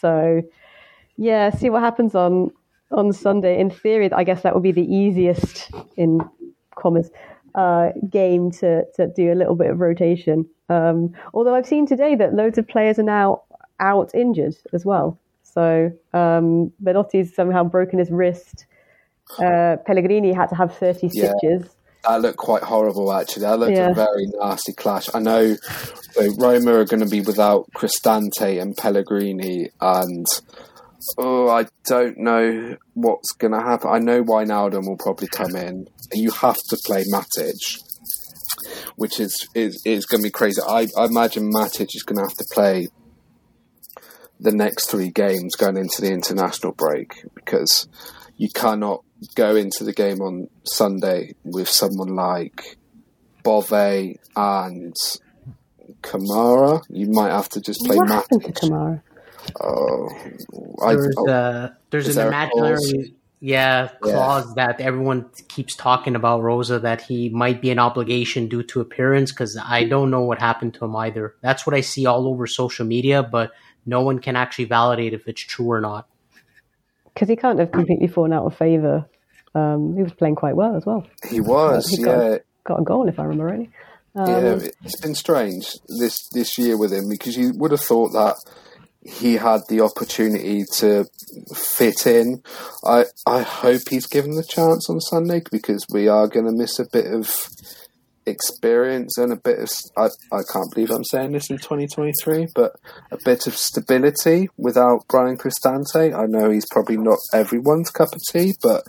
[0.00, 0.42] So,
[1.16, 2.50] yeah, see what happens on
[2.90, 3.58] on Sunday.
[3.58, 6.20] In theory, I guess that would be the easiest, in
[6.74, 7.10] commas,
[7.54, 10.46] uh, game to, to do a little bit of rotation.
[10.68, 13.42] Um, although I've seen today that loads of players are now
[13.80, 15.18] out injured as well.
[15.42, 18.66] So um, Belotti's somehow broken his wrist.
[19.38, 21.34] Uh, Pellegrini had to have 30 stitches.
[21.42, 21.58] Yeah,
[22.04, 23.42] that looked quite horrible, actually.
[23.42, 23.90] That looked yeah.
[23.90, 25.08] a very nasty clash.
[25.14, 25.56] I know
[26.38, 30.26] Roma are going to be without Cristante and Pellegrini, and
[31.18, 33.90] oh, I don't know what's going to happen.
[33.90, 35.86] I know Wijnaldum will probably come in.
[36.12, 37.80] You have to play Matic,
[38.96, 40.60] which is is, is going to be crazy.
[40.66, 42.88] I, I imagine Matic is going to have to play
[44.40, 47.86] the next three games going into the international break because
[48.36, 49.04] you cannot
[49.34, 52.76] go into the game on Sunday with someone like
[53.42, 54.96] Bove and
[56.02, 59.02] Camara, you might have to just play what happened to Camara?
[59.60, 60.08] Oh,
[60.86, 64.66] there's, oh, uh, there's an imaginary yeah clause yeah.
[64.66, 69.32] that everyone keeps talking about Rosa that he might be an obligation due to appearance
[69.32, 71.34] because I don't know what happened to him either.
[71.40, 73.50] That's what I see all over social media, but
[73.84, 76.08] no one can actually validate if it's true or not
[77.22, 79.06] because he can't have completely fallen out of favour.
[79.54, 81.06] Um, he was playing quite well as well.
[81.30, 82.38] He was, he got, yeah.
[82.64, 83.70] Got a goal, if I remember rightly.
[84.16, 88.08] Um, yeah, it's been strange this this year with him because you would have thought
[88.08, 88.34] that
[89.04, 91.04] he had the opportunity to
[91.54, 92.42] fit in.
[92.84, 96.80] I I hope he's given the chance on Sunday because we are going to miss
[96.80, 97.32] a bit of
[98.26, 102.76] experience and a bit of I, I can't believe I'm saying this in 2023 but
[103.10, 106.16] a bit of stability without Bryan Cristante.
[106.16, 108.82] I know he's probably not everyone's cup of tea but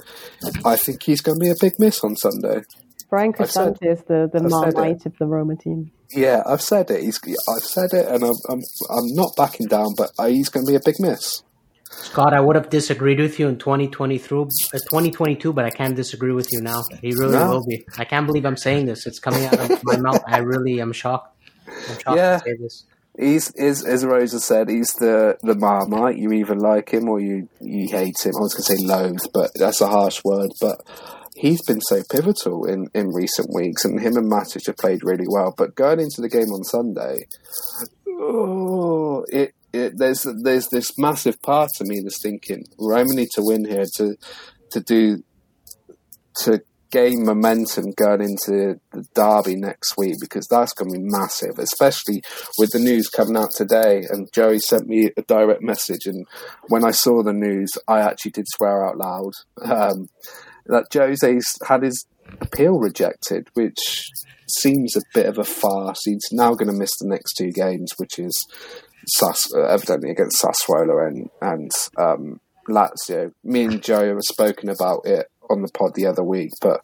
[0.66, 2.62] I think he's going to be a big miss on Sunday.
[3.10, 5.92] Bryan Cristante said, is the, the Marmite of the Roma team.
[6.12, 7.02] Yeah I've said it.
[7.02, 10.72] He's I've said it and I'm, I'm, I'm not backing down but he's going to
[10.72, 11.42] be a big miss
[12.02, 16.32] Scott, I would have disagreed with you in 2022, uh, 2022, but I can't disagree
[16.32, 16.84] with you now.
[17.02, 17.50] He really no.
[17.50, 17.84] will be.
[17.98, 19.06] I can't believe I'm saying this.
[19.06, 20.24] It's coming out of my mouth.
[20.28, 21.36] I really am shocked.
[21.68, 22.38] I'm shocked yeah.
[22.38, 22.86] to say this.
[23.18, 26.18] He's is as Rosa said, he's the the marmite.
[26.18, 28.34] You either like him or you you hate him.
[28.36, 30.50] I was going to say loathe, but that's a harsh word.
[30.60, 30.82] But
[31.36, 35.28] he's been so pivotal in, in recent weeks, and him and Matic have played really
[35.28, 35.54] well.
[35.56, 37.28] But going into the game on Sunday,
[38.08, 43.42] oh, it, it there's there's this massive part of me that's thinking Roma need to
[43.44, 44.16] win here to
[44.72, 45.24] to do
[46.44, 46.62] to
[46.94, 52.22] gain momentum going into the derby next week because that's going to be massive, especially
[52.60, 54.04] with the news coming out today.
[54.12, 56.28] And Joey sent me a direct message, and
[56.70, 59.32] when I saw the news, I actually did swear out loud
[59.64, 60.10] um,
[60.68, 62.06] that Jose's had his
[62.40, 63.80] appeal rejected, which
[64.48, 66.00] seems a bit of a farce.
[66.06, 68.34] He's now going to miss the next two games, which is
[69.08, 72.40] Sass- evidently against Sassuolo and and um,
[72.70, 73.32] Lazio.
[73.44, 76.80] Me and Joe have spoken about it on the pod the other week, but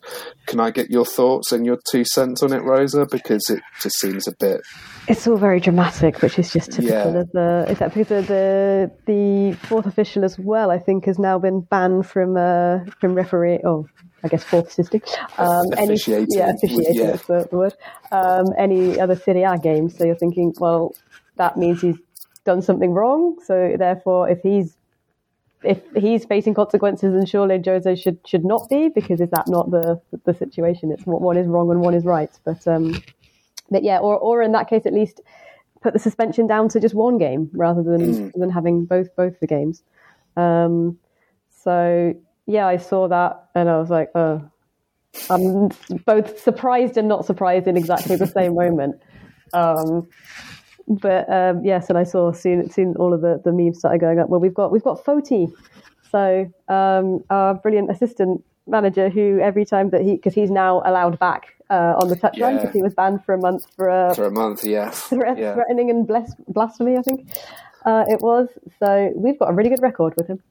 [0.46, 3.08] can I get your thoughts and your two cents on it, Rosa?
[3.10, 4.60] Because it just seems a bit.
[5.08, 7.20] It's all very dramatic, which is just typical Yeah.
[7.22, 7.66] of the.
[7.70, 10.72] Is that because the, the the fourth official as well?
[10.72, 13.60] I think has now been banned from uh, from referee.
[13.64, 13.88] Oh,
[14.24, 15.02] I guess fourth assisting.
[15.38, 15.96] Um, any,
[16.28, 16.96] yeah, officiating.
[16.96, 17.12] yeah.
[17.12, 17.74] That's the, the word.
[18.12, 19.98] Um, any other Serie A games?
[19.98, 20.94] So you're thinking, well,
[21.38, 21.96] that means he's
[22.46, 23.38] done something wrong.
[23.44, 24.78] So therefore, if he's
[25.64, 29.72] if he's facing consequences, then surely Jose should should not be because is that not
[29.72, 30.92] the the situation?
[30.92, 32.32] It's what one is wrong and one is right.
[32.46, 33.02] But um,
[33.70, 35.22] but yeah, or or in that case, at least
[35.82, 39.48] put the suspension down to just one game rather than than having both both the
[39.48, 39.84] games.
[40.38, 40.98] Um,
[41.50, 42.14] so
[42.46, 44.42] yeah, I saw that and I was like, oh,
[45.30, 45.70] I'm
[46.06, 49.02] both surprised and not surprised in exactly the same moment.
[49.54, 50.08] Um,
[50.90, 54.20] but um, yes, and I saw soon soon all of the, the memes started going
[54.20, 54.30] up.
[54.30, 55.52] Well, we've got we've got Foti,
[56.12, 61.18] so um, our brilliant assistant manager who every time that he because he's now allowed
[61.20, 62.58] back uh, on the touchline Yeah.
[62.58, 65.02] because he was banned for a month for uh, For a month, yes.
[65.10, 65.54] threat, yeah.
[65.54, 66.08] threatening and
[66.48, 67.28] blasphemy, I think
[67.86, 68.48] uh, it was.
[68.80, 70.42] So we've got a really good record with him.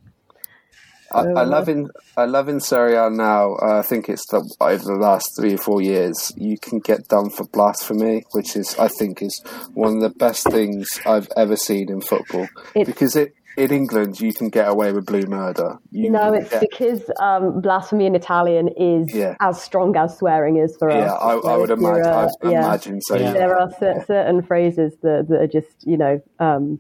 [1.13, 3.55] I, I love in I love in Serie A now.
[3.57, 7.09] Uh, I think it's the, over the last three or four years you can get
[7.09, 9.43] done for blasphemy, which is I think is
[9.75, 12.47] one of the best things I've ever seen in football.
[12.75, 15.79] Because it in England you can get away with blue murder.
[15.91, 19.35] You No, it's get- because um, blasphemy in Italian is Yeah.
[19.41, 21.21] as strong as swearing is for yeah, us.
[21.23, 22.07] I, I So would imagine.
[22.07, 22.51] I yeah.
[22.67, 23.17] imagine so.
[23.17, 23.33] Yeah.
[23.33, 26.79] there are cer- certain phrases that, that are just you know um,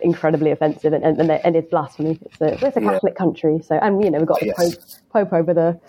[0.00, 2.18] incredibly offensive and, and, and, and it's blasphemy.
[2.22, 2.92] It's a, it's a Yeah.
[2.92, 4.74] Catholic country, so and you know we've got the Pope,
[5.12, 5.80] Pope over the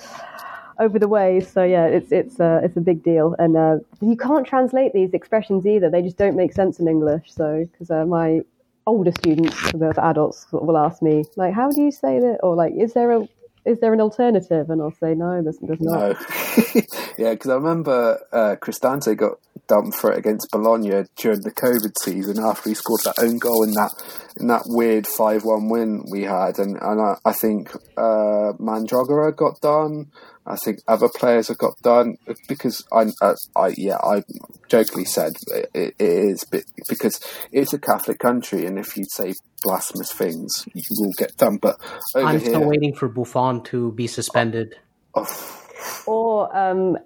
[0.79, 1.39] over the way.
[1.39, 5.13] So yeah, it's it's uh, it's a big deal, and uh, you can't translate these
[5.13, 5.89] expressions either.
[5.89, 7.33] They just don't make sense in English.
[7.33, 8.41] So because uh, my
[8.85, 12.73] older students, the adults, will ask me like, "How do you say that?" or like,
[12.73, 13.27] "Is there a
[13.65, 16.81] is there an alternative?" And I'll say, "No, there's, there's not." No.
[17.17, 21.93] yeah, because I remember uh, Cristante got dumped for it against Bologna during the COVID
[22.01, 23.91] season after he scored that own goal in that
[24.39, 29.35] in that weird five one win we had, and and I, I think uh, Mandragora
[29.35, 30.11] got done.
[30.45, 32.17] I think other players have got done
[32.49, 34.23] because I, uh, I yeah, I
[34.67, 36.43] jokingly said it, it is
[36.89, 41.57] because it's a Catholic country, and if you say blasphemous things, you will get done.
[41.61, 41.79] But
[42.15, 44.75] over I'm here, still waiting for Buffon to be suspended.
[45.15, 45.59] oh,
[46.07, 46.97] or um,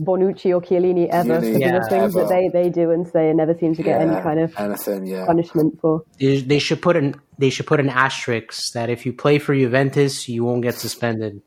[0.00, 2.26] Bonucci or Chiellini ever Chiellini, for yeah, the things ever.
[2.26, 5.06] that they, they do and say and never seem to get any kind of anything,
[5.06, 5.24] yeah.
[5.24, 6.02] punishment for.
[6.18, 9.54] They they should put an they should put an asterisk that if you play for
[9.54, 11.40] Juventus, you won't get suspended.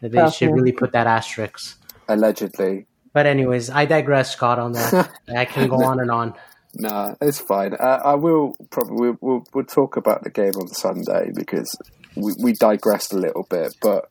[0.00, 1.76] That They Oh, should really put that asterisk.
[2.08, 4.58] Allegedly, But anyways, I digress, Scott.
[4.58, 6.34] On that, I can go on and on.
[6.74, 7.74] Nah, it's fine.
[7.74, 11.68] Uh, I will probably we'll, we'll, we'll talk about the game on Sunday because
[12.14, 13.74] we, we digressed a little bit.
[13.82, 14.08] But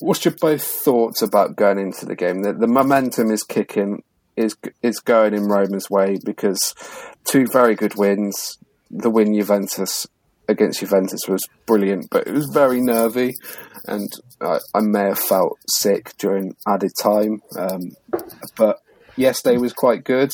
[0.00, 2.42] what's your both thoughts about going into the game?
[2.42, 4.02] The, the momentum is kicking,
[4.36, 6.74] is is going in Roma's way because
[7.24, 8.58] two very good wins.
[8.90, 10.06] The win Juventus
[10.52, 13.32] against Juventus was brilliant, but it was very nervy,
[13.86, 14.08] and
[14.40, 17.42] I, I may have felt sick during added time.
[17.58, 17.80] Um,
[18.56, 18.78] but
[19.16, 20.32] yesterday was quite good.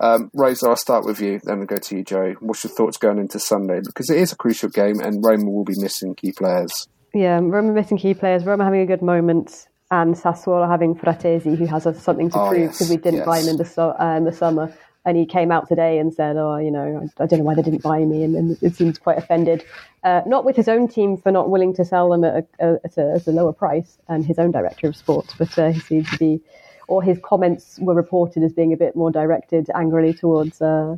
[0.00, 2.34] Um, Rosa, I'll start with you, then we'll go to you, Joe.
[2.40, 3.80] What's your thoughts going into Sunday?
[3.84, 6.86] Because it is a crucial game, and Roma will be missing key players.
[7.12, 11.66] Yeah, Roma missing key players, Roma having a good moment, and Sassuolo having Frattesi, who
[11.66, 13.26] has something to Oh, prove yes, because we didn't yes.
[13.26, 14.72] buy him in the, so, uh, in the summer.
[15.08, 17.54] And he came out today and said, "Oh, you know, I, I don't know why
[17.54, 19.64] they didn't buy me," and, and it seems quite offended.
[20.04, 22.98] Uh, not with his own team for not willing to sell them at a, at
[22.98, 26.10] a, at a lower price, and his own director of sports, but uh, he seems
[26.10, 26.42] to be,
[26.88, 30.94] or his comments were reported as being a bit more directed angrily towards uh,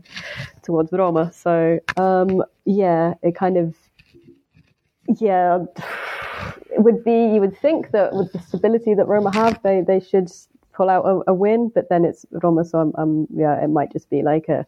[0.64, 1.30] towards Roma.
[1.32, 3.76] So um, yeah, it kind of
[5.20, 5.64] yeah,
[6.74, 10.00] it would be you would think that with the stability that Roma have, they they
[10.00, 10.28] should
[10.72, 13.92] pull out a, a win, but then it's Roma, so I'm, I'm, yeah, it might
[13.92, 14.66] just be like a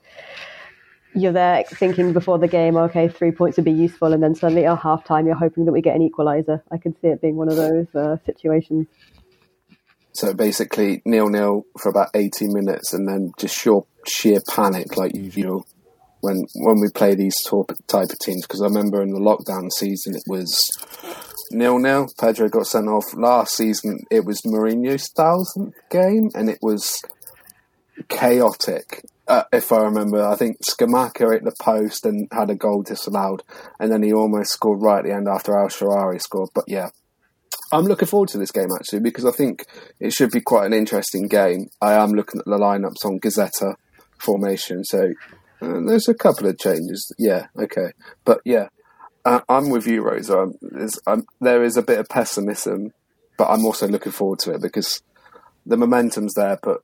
[1.14, 4.64] you're there thinking before the game, okay, three points would be useful, and then suddenly
[4.64, 6.62] at half time you're hoping that we get an equaliser.
[6.70, 8.86] I can see it being one of those uh, situations.
[10.12, 15.14] So basically, nil nil for about eighty minutes, and then just sheer sheer panic, like
[15.14, 15.64] you, you know,
[16.22, 17.36] when when we play these
[17.86, 18.46] type of teams.
[18.46, 20.70] Because I remember in the lockdown season, it was
[21.50, 22.08] nil nil.
[22.18, 24.00] Pedro got sent off last season.
[24.10, 27.02] It was Mourinho's thousandth game, and it was
[28.08, 29.04] chaotic.
[29.28, 33.42] Uh, if I remember, I think Scamacca hit the post and had a goal disallowed,
[33.78, 36.50] and then he almost scored right at the end after El Shaarawy scored.
[36.54, 36.88] But yeah,
[37.72, 39.64] I'm looking forward to this game actually because I think
[39.98, 41.68] it should be quite an interesting game.
[41.80, 43.74] I am looking at the lineups on Gazzetta
[44.18, 45.12] formation, so
[45.62, 47.12] uh, there's a couple of changes.
[47.18, 47.92] Yeah, okay,
[48.24, 48.68] but yeah,
[49.24, 50.48] uh, I'm with you, Rosa.
[51.06, 52.92] I'm, there is a bit of pessimism,
[53.38, 55.02] but I'm also looking forward to it because
[55.64, 56.58] the momentum's there.
[56.62, 56.82] But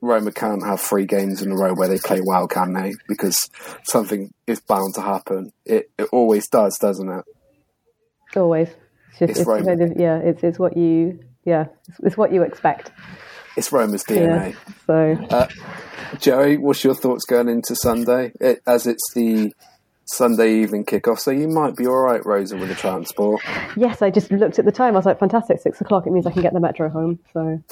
[0.00, 2.94] Roma can't have three games in a row where they play well, can they?
[3.08, 3.48] Because
[3.84, 5.52] something is bound to happen.
[5.64, 7.24] It it always does, doesn't it?
[8.36, 8.68] Always.
[9.10, 12.32] It's just, it's, it's kind of, yeah, it's it's what you yeah, it's, it's, what
[12.32, 12.90] you expect.
[13.56, 14.54] It's Roma's DNA.
[14.54, 15.48] Yeah, so, uh,
[16.18, 18.32] Joey, what's your thoughts going into Sunday?
[18.40, 19.52] It, as it's the
[20.06, 23.42] Sunday evening kickoff, so you might be all right, Rosa, with the transport.
[23.76, 24.94] Yes, I just looked at the time.
[24.94, 26.06] I was like, fantastic, six o'clock.
[26.06, 27.18] It means I can get the metro home.
[27.32, 27.62] So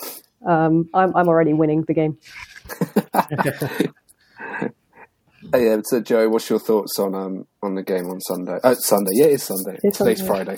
[0.46, 2.18] um, I'm, I'm already winning the game.
[5.52, 8.58] hey, yeah, so Joe, what's your thoughts on um, on the game on Sunday?
[8.62, 9.78] Uh, Sunday, yeah, it's Sunday.
[9.82, 10.44] It's Today's Sunday.
[10.44, 10.56] Friday.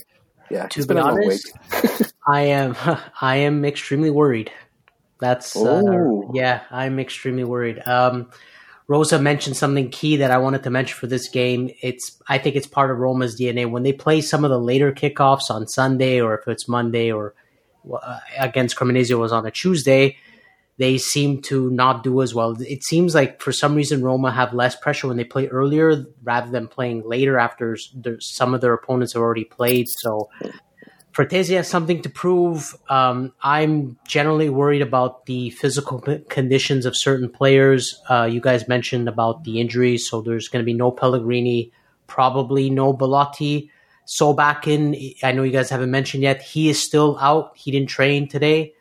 [0.50, 1.52] Yeah, to be honest,
[2.28, 2.76] I am
[3.20, 4.52] I am extremely worried.
[5.22, 5.82] That's uh,
[6.34, 7.78] yeah, I'm extremely worried.
[7.86, 8.28] Um,
[8.88, 11.70] Rosa mentioned something key that I wanted to mention for this game.
[11.80, 14.90] It's I think it's part of Roma's DNA when they play some of the later
[14.90, 17.34] kickoffs on Sunday or if it's Monday or
[17.90, 20.16] uh, against Cremonese was on a Tuesday,
[20.78, 22.60] they seem to not do as well.
[22.60, 26.50] It seems like for some reason Roma have less pressure when they play earlier rather
[26.50, 27.76] than playing later after
[28.18, 29.86] some of their opponents have already played.
[29.88, 30.30] So
[31.12, 32.74] Frattesi has something to prove.
[32.88, 38.00] Um, I'm generally worried about the physical conditions of certain players.
[38.08, 41.70] Uh, you guys mentioned about the injuries, so there's going to be no Pellegrini,
[42.06, 43.70] probably no Belotti.
[44.06, 46.40] Solbakken, I know you guys haven't mentioned yet.
[46.40, 47.56] He is still out.
[47.56, 48.72] He didn't train today.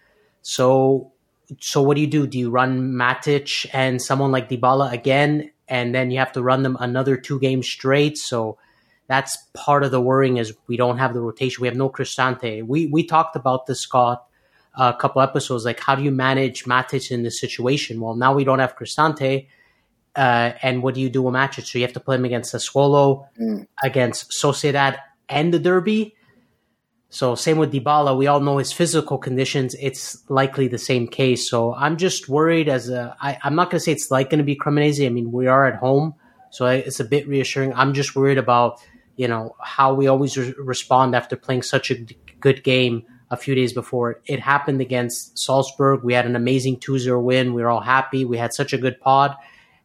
[0.42, 1.12] So,
[1.60, 2.26] so what do you do?
[2.28, 6.64] Do you run Matic and someone like Dybala again, and then you have to run
[6.64, 8.18] them another two games straight?
[8.18, 8.58] So
[9.12, 11.62] that's part of the worrying is we don't have the rotation.
[11.62, 12.66] We have no Cristante.
[12.66, 14.26] We we talked about this, Scott,
[14.74, 15.66] a couple episodes.
[15.66, 18.00] Like, how do you manage Matic in this situation?
[18.00, 19.48] Well, now we don't have Cristante.
[20.16, 21.66] Uh, and what do you do with Matic?
[21.66, 23.68] So you have to play him against Sassuolo, mm.
[23.84, 24.98] against Sociedad,
[25.28, 26.16] and the Derby.
[27.10, 28.18] So same with Dybala.
[28.18, 29.76] We all know his physical conditions.
[29.78, 31.50] It's likely the same case.
[31.50, 32.70] So I'm just worried.
[32.70, 35.06] As a, I, I'm not going to say it's like going to be Cremonese.
[35.06, 36.16] I mean, we are at home,
[36.50, 37.74] so it's a bit reassuring.
[37.74, 38.80] I'm just worried about
[39.16, 41.96] you know how we always re- respond after playing such a
[42.40, 44.20] good game a few days before.
[44.26, 46.04] It happened against Salzburg.
[46.04, 47.54] We had an amazing 2-0 win.
[47.54, 48.26] We were all happy.
[48.26, 49.36] We had such a good pod.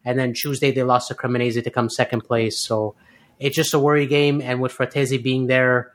[0.03, 2.57] And then Tuesday they lost to Cremonese to come second place.
[2.57, 2.95] So
[3.39, 4.41] it's just a worry game.
[4.41, 5.93] And with Frattesi being there,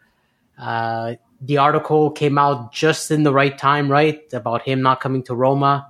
[0.58, 5.22] uh, the article came out just in the right time, right, about him not coming
[5.24, 5.88] to Roma.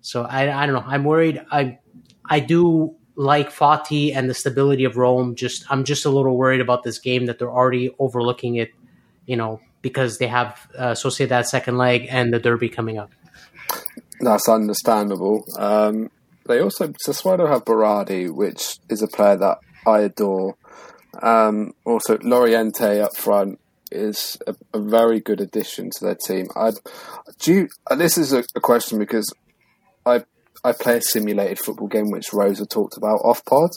[0.00, 0.84] So I, I don't know.
[0.86, 1.44] I'm worried.
[1.50, 1.78] I
[2.28, 5.34] I do like Fati and the stability of Rome.
[5.34, 8.72] Just I'm just a little worried about this game that they're already overlooking it,
[9.26, 13.12] you know, because they have uh, Sociedad second leg and the Derby coming up.
[14.20, 15.44] That's understandable.
[15.58, 16.10] Um,
[16.46, 20.56] they also Sassuolo have Berardi, which is a player that I adore.
[21.22, 23.60] Um, also, Laurienté up front
[23.92, 26.48] is a, a, very good addition to their team.
[26.56, 26.72] I
[27.38, 27.52] do.
[27.52, 29.32] You, this is a, a, question because
[30.04, 30.24] I
[30.64, 33.70] I play a simulated football game which Rosa talked about off pod,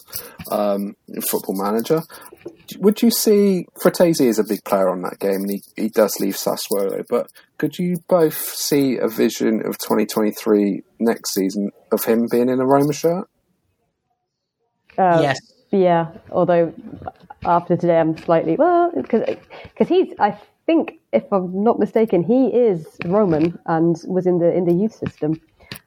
[0.52, 0.96] um,
[1.30, 2.02] Football Manager.
[2.80, 6.18] Would you see Frattesi is a big player on that game and he, he does
[6.22, 12.28] leave Sassuolo, but could you both see a vision of 2023 next season of him
[12.32, 13.28] being in a Roma shirt?
[14.98, 15.38] Uh, yes.
[15.72, 16.74] Yeah, although
[17.44, 22.88] after today I'm slightly well because he's I think if I'm not mistaken he is
[23.06, 25.42] Roman and was in the in the youth system.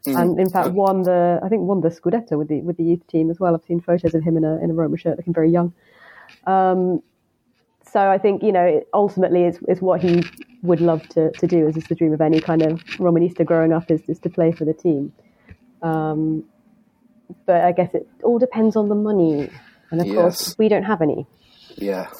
[0.07, 0.20] Mm.
[0.20, 3.07] And in fact, won the I think won the Scudetto with the with the youth
[3.07, 3.55] team as well.
[3.55, 5.72] I've seen photos of him in a in a Roma shirt, looking very young.
[6.47, 7.03] Um,
[7.93, 10.24] so I think you know ultimately it's, it's what he
[10.62, 11.66] would love to, to do.
[11.66, 13.91] Is this the dream of any kind of Romanista growing up?
[13.91, 15.12] Is is to play for the team.
[15.83, 16.45] Um,
[17.47, 19.51] but I guess it all depends on the money,
[19.91, 20.16] and of yes.
[20.16, 21.26] course we don't have any.
[21.76, 22.11] Yeah,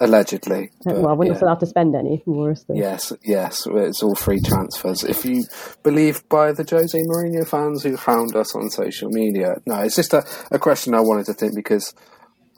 [0.00, 0.70] Allegedly.
[0.86, 2.54] Uh, but, well, we're not allowed to spend any more.
[2.68, 5.04] Yes, yes, it's all free transfers.
[5.04, 5.44] If you
[5.82, 10.12] believe by the Jose Mourinho fans who hound us on social media, no, it's just
[10.12, 11.94] a, a question I wanted to think because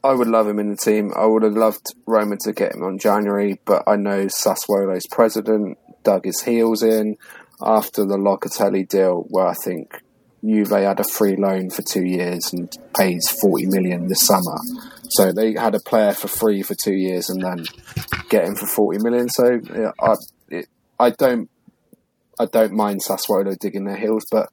[0.03, 1.13] I would love him in the team.
[1.17, 5.79] I would have loved Roma to get him on January, but I know Sassuolo's president
[6.05, 7.17] dug his heels in
[7.61, 10.01] after the Locatelli deal, where I think
[10.45, 14.59] Juve had a free loan for two years and pays 40 million this summer.
[15.11, 17.65] So they had a player for free for two years and then
[18.29, 19.29] get him for 40 million.
[19.29, 20.15] So yeah, I,
[20.51, 20.67] it,
[20.99, 21.51] I don't,
[22.39, 24.49] I don't mind Sassuolo digging their heels, but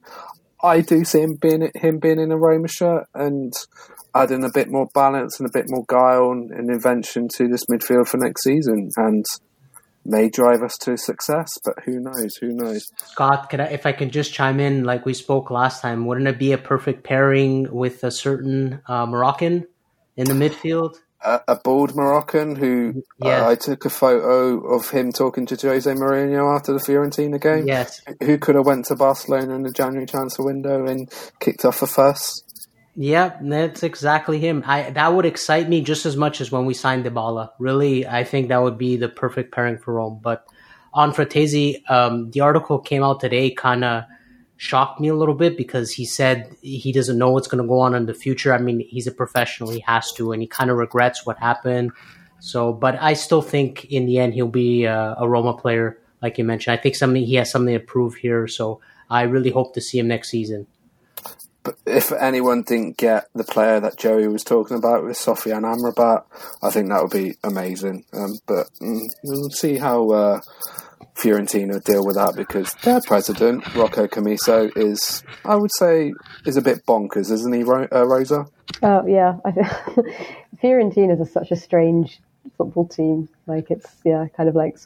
[0.62, 3.52] I do see him being him being in a Roma shirt and
[4.14, 8.08] adding a bit more balance and a bit more guile and invention to this midfield
[8.08, 8.88] for next season.
[8.96, 9.24] And
[10.06, 12.36] may drive us to success, but who knows?
[12.36, 12.86] Who knows?
[12.96, 16.38] Scott, I, if I can just chime in, like we spoke last time, wouldn't it
[16.38, 19.66] be a perfect pairing with a certain uh, Moroccan
[20.16, 20.96] in the midfield?
[21.22, 23.44] A, a bald Moroccan who yeah.
[23.44, 27.66] uh, I took a photo of him talking to Jose Mourinho after the Fiorentina game.
[27.66, 31.10] Yes, who could have went to Barcelona in the January transfer window and
[31.40, 32.42] kicked off a fuss.
[32.96, 34.62] Yeah, that's exactly him.
[34.66, 37.50] I that would excite me just as much as when we signed Dybala.
[37.58, 40.20] Really, I think that would be the perfect pairing for Rome.
[40.22, 40.46] But
[40.92, 44.04] on Frattesi, um, the article came out today, kind of
[44.56, 47.80] shocked me a little bit because he said he doesn't know what's going to go
[47.80, 48.52] on in the future.
[48.54, 51.92] I mean, he's a professional; he has to, and he kind of regrets what happened.
[52.40, 56.38] So, but I still think in the end he'll be a, a Roma player, like
[56.38, 56.78] you mentioned.
[56.78, 58.46] I think something he has something to prove here.
[58.48, 58.80] So,
[59.10, 60.66] I really hope to see him next season
[61.62, 66.24] But if anyone didn't get the player that Joey was talking about with Sofyan Amrabat,
[66.62, 68.04] I think that would be amazing.
[68.12, 70.40] Um, but mm, we'll see how uh,
[71.16, 76.12] Fiorentina deal with that because their president Rocco Commisso is, I would say,
[76.44, 78.46] is a bit bonkers, isn't he, Ro- uh, Rosa?
[78.82, 79.66] Oh yeah, I think
[80.62, 82.20] Fiorentina is such a strange
[82.56, 83.28] football team.
[83.46, 84.78] Like it's yeah, kind of like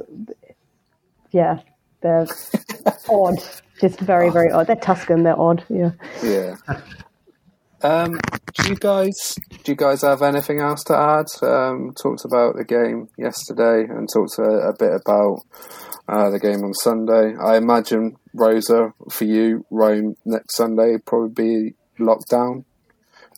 [1.31, 1.61] yeah,
[2.01, 2.27] they're
[3.09, 3.39] odd.
[3.81, 4.67] Just very, very odd.
[4.67, 5.23] They're Tuscan.
[5.23, 5.65] They're odd.
[5.69, 5.93] Yeah.
[6.23, 6.57] Yeah.
[7.81, 8.19] Um,
[8.55, 11.27] do you guys do you guys have anything else to add?
[11.43, 15.43] Um, talked about the game yesterday and talked a, a bit about
[16.09, 17.37] uh, the game on Sunday.
[17.37, 22.65] I imagine Rosa for you, Rome next Sunday probably be locked down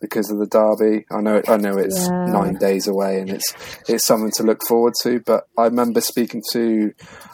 [0.00, 1.04] because of the derby.
[1.10, 2.26] I know I know it's yeah.
[2.26, 3.54] nine days away and it's
[3.88, 5.20] it's something to look forward to.
[5.20, 6.92] But I remember speaking to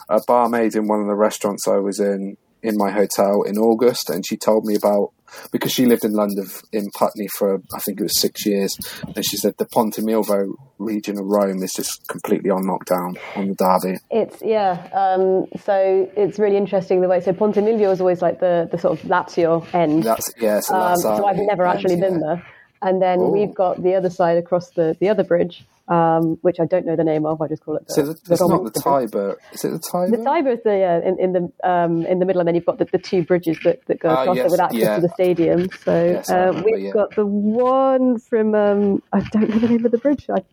[0.09, 4.09] a barmaid in one of the restaurants I was in in my hotel in August,
[4.09, 5.13] and she told me about
[5.51, 9.25] because she lived in London in Putney for I think it was six years, and
[9.25, 13.55] she said the Ponte Milvio region of Rome is just completely on lockdown on the
[13.55, 13.99] Derby.
[14.11, 17.21] It's yeah, um, so it's really interesting the way.
[17.21, 20.03] So Ponte Milvio is always like the the sort of Lazio end.
[20.03, 22.35] That's yeah, so, um, so I've never actually end, been yeah.
[22.35, 22.47] there.
[22.81, 23.29] And then Ooh.
[23.29, 26.95] we've got the other side across the, the other bridge, um, which I don't know
[26.95, 27.41] the name of.
[27.41, 27.87] I just call it.
[27.87, 29.39] The, so the, it's not the Tiber.
[29.53, 30.17] Is it the Tiber?
[30.17, 32.65] The Tiber is the yeah, in, in the um, in the middle, and then you've
[32.65, 34.79] got the, the two bridges that, that go ah, across uh, yes, it with access
[34.79, 34.95] yeah.
[34.95, 35.69] to the stadium.
[35.83, 36.91] So yes, uh, remember, we've yeah.
[36.91, 40.25] got the one from um, I don't know the name of the bridge.
[40.29, 40.43] I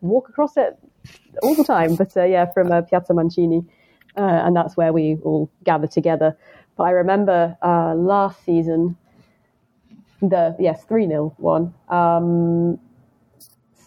[0.00, 0.78] walk across it
[1.42, 3.64] all the time, but uh, yeah, from uh, Piazza Mancini,
[4.16, 6.36] uh, and that's where we all gather together.
[6.76, 8.96] But I remember uh, last season
[10.20, 11.74] the yes three 0 one.
[11.88, 12.78] Um,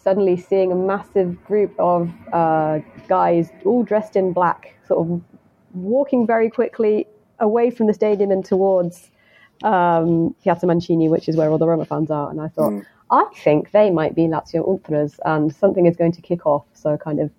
[0.08, 2.78] suddenly seeing a massive group of uh,
[3.08, 5.20] guys all dressed in black, sort of
[5.74, 7.06] walking very quickly
[7.40, 9.10] away from the stadium and towards
[9.64, 12.30] um, Piazza Mancini, which is where all the Roma fans are.
[12.30, 12.86] And I thought, mm.
[13.10, 16.64] I think they might be Lazio ultras, and something is going to kick off.
[16.72, 17.30] So I kind of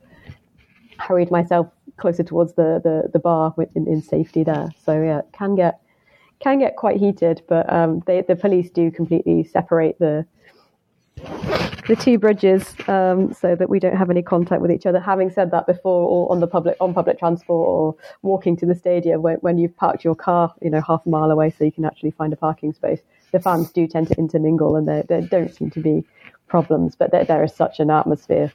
[1.00, 1.66] hurried myself
[1.98, 4.70] closer towards the the, the bar in, in safety there.
[4.86, 5.82] So yeah, it can get
[6.40, 10.24] can get quite heated, but um, they, the police do completely separate the
[11.90, 15.00] the two bridges um, so that we don't have any contact with each other.
[15.00, 18.76] Having said that, before or on the public on public transport or walking to the
[18.76, 21.72] stadium, when, when you've parked your car, you know, half a mile away, so you
[21.72, 25.22] can actually find a parking space, the fans do tend to intermingle, and there, there
[25.22, 26.06] don't seem to be
[26.48, 26.96] problems.
[26.96, 28.54] But there, there is such an atmosphere.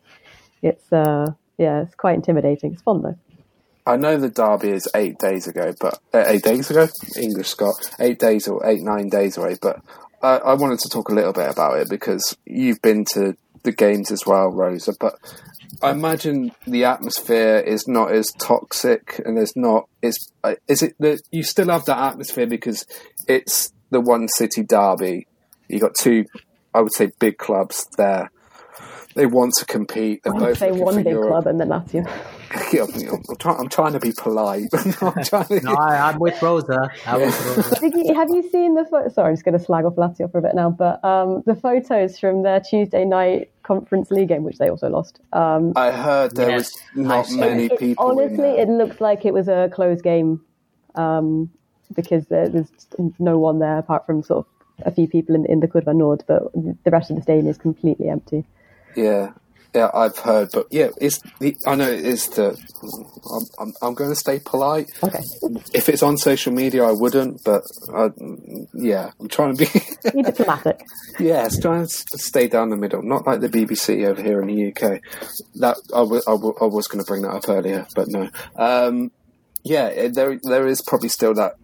[0.62, 2.72] It's uh, yeah, it's quite intimidating.
[2.72, 3.18] It's fun though.
[3.84, 6.86] I know the derby is eight days ago, but uh, eight days ago,
[7.20, 9.56] English Scott, eight days or eight nine days away.
[9.60, 9.80] But
[10.24, 13.72] I, I wanted to talk a little bit about it because you've been to the
[13.72, 14.94] games as well, Rosa.
[14.98, 15.14] But
[15.82, 20.94] I imagine the atmosphere is not as toxic, and there's not is uh, is it
[21.00, 22.86] that you still have that atmosphere because
[23.28, 25.26] it's the one city derby.
[25.68, 26.24] You got two,
[26.74, 28.30] I would say, big clubs there
[29.14, 30.22] they want to compete.
[30.22, 31.28] They're both say one big Europe.
[31.28, 32.04] club and then that's you.
[32.54, 34.64] I'm, trying, I'm, trying, to be polite.
[34.70, 35.60] to...
[35.62, 36.90] no, I, am with Rosa.
[37.06, 37.26] I'm yeah.
[37.26, 37.98] with Rosa.
[37.98, 38.84] You, have you seen the?
[38.84, 40.70] Fo- Sorry, I'm just going to slag off Lazio for a bit now.
[40.70, 45.20] But um, the photos from their Tuesday night Conference League game, which they also lost.
[45.32, 48.06] Um, I heard there Yes, was not I many it- it- people.
[48.06, 50.40] honestly, it looks like it was a close game
[50.94, 51.50] um,
[51.94, 52.70] because there, there's
[53.18, 56.24] no one there apart from sort of a few people in, in the Curva Nord,
[56.26, 58.44] but the rest of the stadium is completely empty.
[58.96, 59.32] Yeah,
[59.74, 61.56] yeah, I've heard, but yeah, it's the.
[61.66, 62.56] I know it is the.
[63.32, 64.90] I'm, I'm, I'm going to stay polite.
[65.02, 65.18] Okay,
[65.72, 68.10] If it's on social media, I wouldn't, but I,
[68.72, 70.12] yeah, I'm trying to be.
[70.12, 70.80] be diplomatic.
[71.18, 74.68] yes, trying to stay down the middle, not like the BBC over here in the
[74.68, 75.00] UK.
[75.56, 76.22] That I wa-
[76.60, 78.30] I was going to bring that up earlier, but no.
[78.54, 79.10] Um,
[79.64, 81.54] yeah, there there is probably still that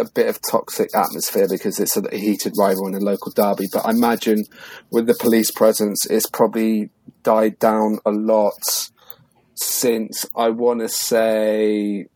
[0.00, 3.66] a bit of toxic atmosphere because it's a heated rival in a local derby.
[3.72, 4.44] But I imagine
[4.90, 6.90] with the police presence, it's probably
[7.22, 8.90] died down a lot
[9.54, 12.06] since I want to say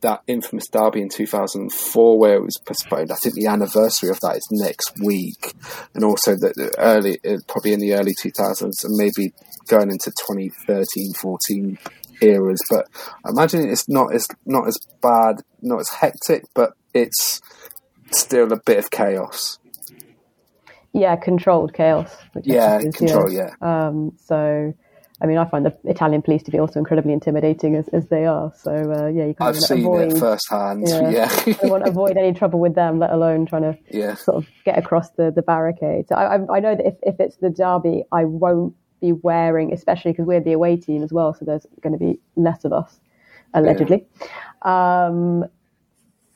[0.00, 3.10] that infamous derby in 2004 where it was postponed.
[3.10, 5.54] I think the anniversary of that is next week,
[5.94, 9.32] and also that the early, uh, probably in the early 2000s, and maybe
[9.66, 11.78] going into 2013, 14
[12.20, 12.60] eras.
[12.70, 12.86] But
[13.24, 17.40] I imagine it's not as not as bad, not as hectic, but it's
[18.12, 19.58] still a bit of chaos.
[20.92, 22.14] Yeah, controlled chaos.
[22.42, 23.28] Yeah, is, control.
[23.30, 24.72] Yeah, Um, so,
[25.20, 28.26] I mean, I find the Italian police to be also incredibly intimidating as, as they
[28.26, 28.52] are.
[28.56, 30.84] So, uh, yeah, you kind I've of seen avoid, it firsthand.
[30.86, 31.10] Yeah.
[31.46, 34.14] Yeah, I want to avoid any trouble with them, let alone trying to yeah.
[34.14, 36.06] sort of get across the, the barricade.
[36.08, 39.72] So I, I- I know that if, if it's the derby, I won't be wearing,
[39.72, 42.72] especially because we're the away team as well, so there's going to be less of
[42.72, 43.00] us,
[43.52, 44.06] allegedly.
[44.62, 45.44] Um,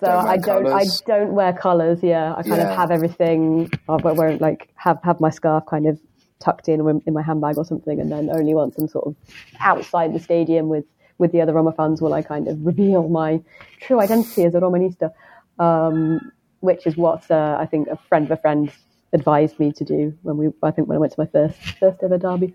[0.01, 1.03] so Don't I don't, colours.
[1.07, 2.03] I don't wear colours.
[2.03, 2.71] Yeah, I kind Yeah.
[2.71, 3.71] of have everything.
[3.89, 5.99] I won't like have have my scarf kind of
[6.41, 9.17] tucked in in my handbag or something, and then only once I'm sort of
[9.61, 10.85] outside the stadium with
[11.19, 13.41] with the other Roma fans will I kind of reveal my
[13.81, 15.11] true identity as a Romanista
[15.59, 16.31] um,
[16.61, 18.73] which is what uh, I think a friend of a friend
[19.13, 22.03] advised me to do when we I think when I went to my first first
[22.03, 22.55] ever derby.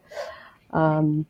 [0.72, 1.26] Um,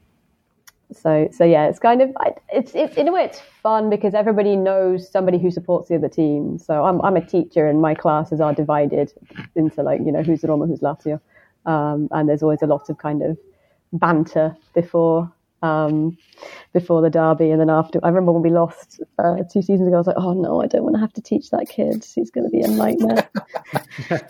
[0.94, 2.12] so so yeah, it's kind of
[2.52, 6.10] it's it's in a way it's fun because everybody knows somebody who supports the other
[6.10, 6.58] team.
[6.58, 9.14] So I'm I'm a teacher and my classes are divided
[9.56, 11.20] into like you know who's Roma, who's Lazio,
[11.66, 13.38] um, and there's always a lot of kind of
[13.94, 15.32] banter before
[15.62, 16.18] um,
[16.74, 18.00] before the derby and then after.
[18.04, 20.68] I remember when we lost uh, two seasons ago, I was like, oh no, I
[20.68, 22.06] don't want to have to teach that kid.
[22.14, 23.30] He's going to be a nightmare.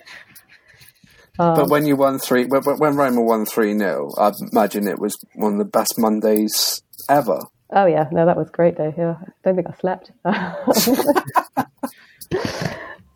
[1.40, 5.00] Um, But when you won three, when, when- Roma won three 0 I imagine it
[5.00, 7.40] was one of the best Mondays ever.
[7.72, 8.94] oh yeah, no, that was a great day.
[8.98, 10.12] Yeah, I don't think I slept.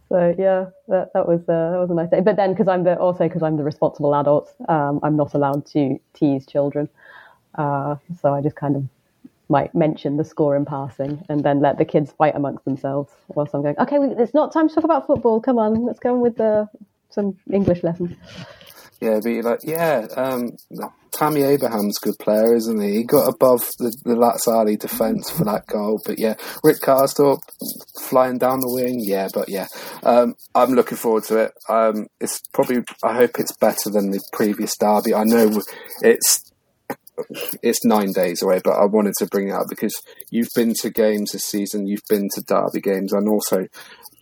[0.09, 2.21] so yeah, that, that was uh, that was a nice day.
[2.21, 5.65] But then, because I'm the also because I'm the responsible adult, um, I'm not allowed
[5.67, 6.89] to tease children.
[7.55, 8.83] Uh, so I just kind of
[9.49, 13.53] might mention the score in passing and then let the kids fight amongst themselves whilst
[13.53, 13.77] I'm going.
[13.79, 15.39] Okay, we, it's not time to talk about football.
[15.39, 16.67] Come on, let's go on with the
[17.09, 18.15] some English lessons.
[18.99, 20.57] Yeah, be like, yeah, um,
[21.11, 22.97] Tammy Abraham's good player, isn't he?
[22.97, 25.99] He got above the, the Lazzari defence for that goal.
[26.03, 27.39] But yeah, Rick Karsdorp
[28.01, 28.99] flying down the wing.
[28.99, 29.67] Yeah, but yeah,
[30.03, 31.51] um, I'm looking forward to it.
[31.69, 35.13] Um, it's probably, I hope it's better than the previous derby.
[35.13, 35.61] I know
[36.01, 36.46] it's
[37.61, 39.95] it's nine days away, but I wanted to bring it up because
[40.29, 43.67] you've been to games this season, you've been to derby games, and also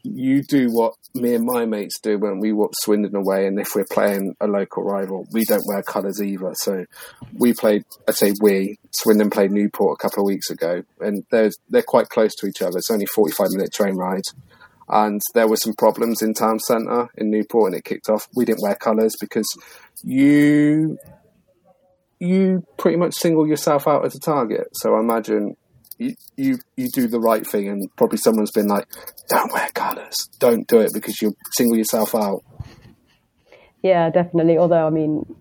[0.04, 3.70] you do what me and my mates do when we watch Swindon away, and if
[3.76, 6.54] we're playing a local rival, we don't wear colours either.
[6.56, 6.86] So
[7.34, 11.52] we played, I say we, Swindon played Newport a couple of weeks ago, and they're
[11.70, 12.78] they're quite close to each other.
[12.78, 14.24] It's only forty five minute train ride.
[14.88, 18.28] And there were some problems in town centre in Newport, and it kicked off.
[18.36, 19.48] We didn't wear colours because
[20.04, 21.00] you
[22.20, 24.68] you pretty much single yourself out as a target.
[24.74, 25.55] So I imagine
[25.97, 28.88] you, you you do the right thing, and probably someone's been like,
[29.30, 32.43] "Don't wear colours, don't do it," because you single yourself out.
[33.82, 34.57] Yeah, definitely.
[34.57, 35.36] Although I mean,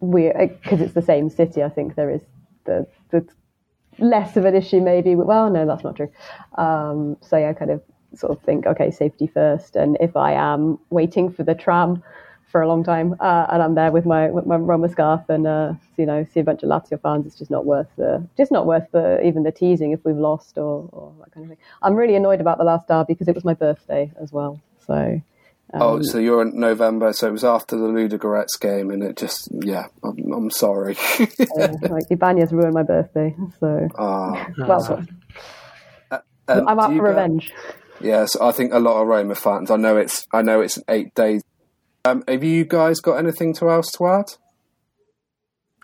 [0.00, 2.22] we because it's the same city, I think there is
[2.64, 3.26] the the
[3.98, 5.14] less of an issue maybe.
[5.14, 6.10] Well, no, that's not true.
[6.56, 7.82] Um, so yeah, I kind of
[8.14, 12.02] sort of think, okay, safety first, and if I am waiting for the tram
[12.50, 15.46] for a long time uh, and I'm there with my with my Roma scarf and
[15.46, 18.50] uh, you know see a bunch of Lazio fans, it's just not worth the just
[18.50, 21.64] not worth the even the teasing if we've lost or, or that kind of thing.
[21.82, 24.60] I'm really annoyed about the last derby because it was my birthday as well.
[24.86, 25.20] So.
[25.72, 29.16] Um, oh, so you're in November, so it was after the Ludogorets game, and it
[29.16, 30.96] just, yeah, I'm, I'm sorry.
[31.20, 35.06] uh, like Ibanez ruined my birthday, so oh, well,
[36.10, 37.52] um, I'm out do you for go- revenge.
[38.00, 39.70] Yes, I think a lot of Roma fans.
[39.70, 41.42] I know it's, I know it's eight days.
[42.04, 44.32] Um, have you guys got anything to else to add?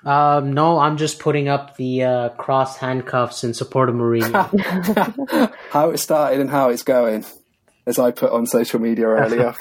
[0.04, 5.52] Um, no, I'm just putting up the uh, cross handcuffs in support of Mourinho.
[5.70, 7.24] how it started and how it's going,
[7.86, 9.54] as I put on social media earlier.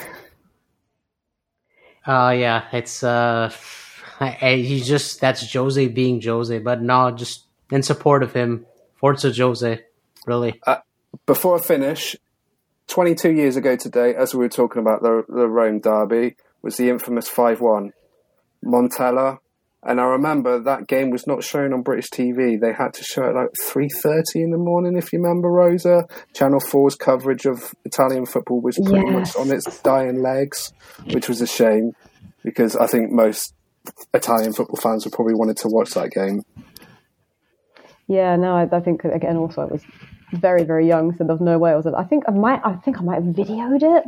[2.06, 3.52] uh, yeah, it's uh,
[4.40, 8.66] he's just that's Jose being Jose, but no, just in support of him.
[8.98, 9.84] Forza Jose,
[10.26, 10.62] really.
[10.66, 10.78] Uh,
[11.26, 12.16] before I finish,
[12.88, 16.36] 22 years ago today, as we were talking about the, the Rome derby,
[16.66, 17.94] was the infamous 5 1.
[18.66, 19.38] Montella.
[19.84, 22.60] And I remember that game was not shown on British TV.
[22.60, 26.06] They had to show it like 3.30 in the morning, if you remember, Rosa.
[26.34, 29.14] Channel 4's coverage of Italian football was pretty yes.
[29.14, 30.74] much on its dying legs,
[31.12, 31.92] which was a shame
[32.44, 33.54] because I think most
[34.16, 36.42] Italian football fans would probably wanted to watch that game.
[38.08, 39.84] Yeah, no, I, I think again also I was
[40.34, 41.86] very very young, so there's no way I was.
[41.86, 44.06] I think I might I think I might have videoed it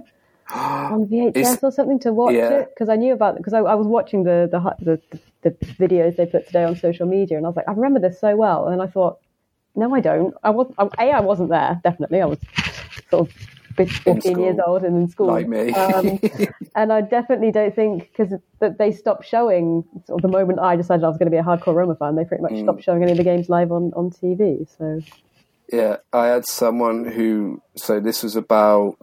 [0.56, 2.50] on VHS or something to watch yeah.
[2.50, 5.00] it because I knew about it because I, I, was watching the, the
[5.42, 8.00] the, the videos they put today on social media and I was like I remember
[8.00, 9.20] this so well and I thought
[9.76, 12.40] no I don't I was a I wasn't there definitely I was
[13.10, 13.36] sort of
[13.86, 15.28] 15 years old and in school.
[15.28, 15.72] Like me.
[15.74, 16.20] um,
[16.76, 20.76] and I definitely don't think, because that they stopped showing, sort of the moment I
[20.76, 22.64] decided I was going to be a hardcore Roma fan, they pretty much mm.
[22.64, 24.68] stopped showing any of the games live on, on TV.
[24.78, 25.02] So.
[25.72, 28.98] Yeah, I had someone who, so this was about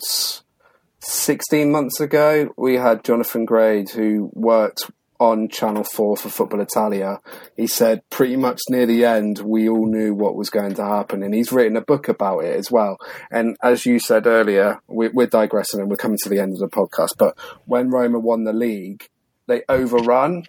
[1.05, 4.91] 16 months ago, we had Jonathan Grade who worked
[5.21, 7.21] on Channel 4 for Football Italia,
[7.57, 11.23] he said pretty much near the end, we all knew what was going to happen.
[11.23, 12.99] And he's written a book about it as well.
[13.31, 16.59] And as you said earlier, we're, we're digressing and we're coming to the end of
[16.59, 17.13] the podcast.
[17.19, 19.09] But when Roma won the league,
[19.47, 20.45] they overrun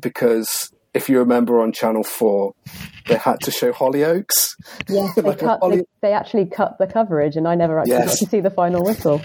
[0.00, 2.52] because if you remember on Channel 4,
[3.06, 4.48] they had to show Hollyoaks.
[4.88, 7.94] Yes, they, like cut, Holly- they, they, actually cut the coverage, and I never actually
[7.94, 8.06] yes.
[8.06, 9.22] got to see the final whistle.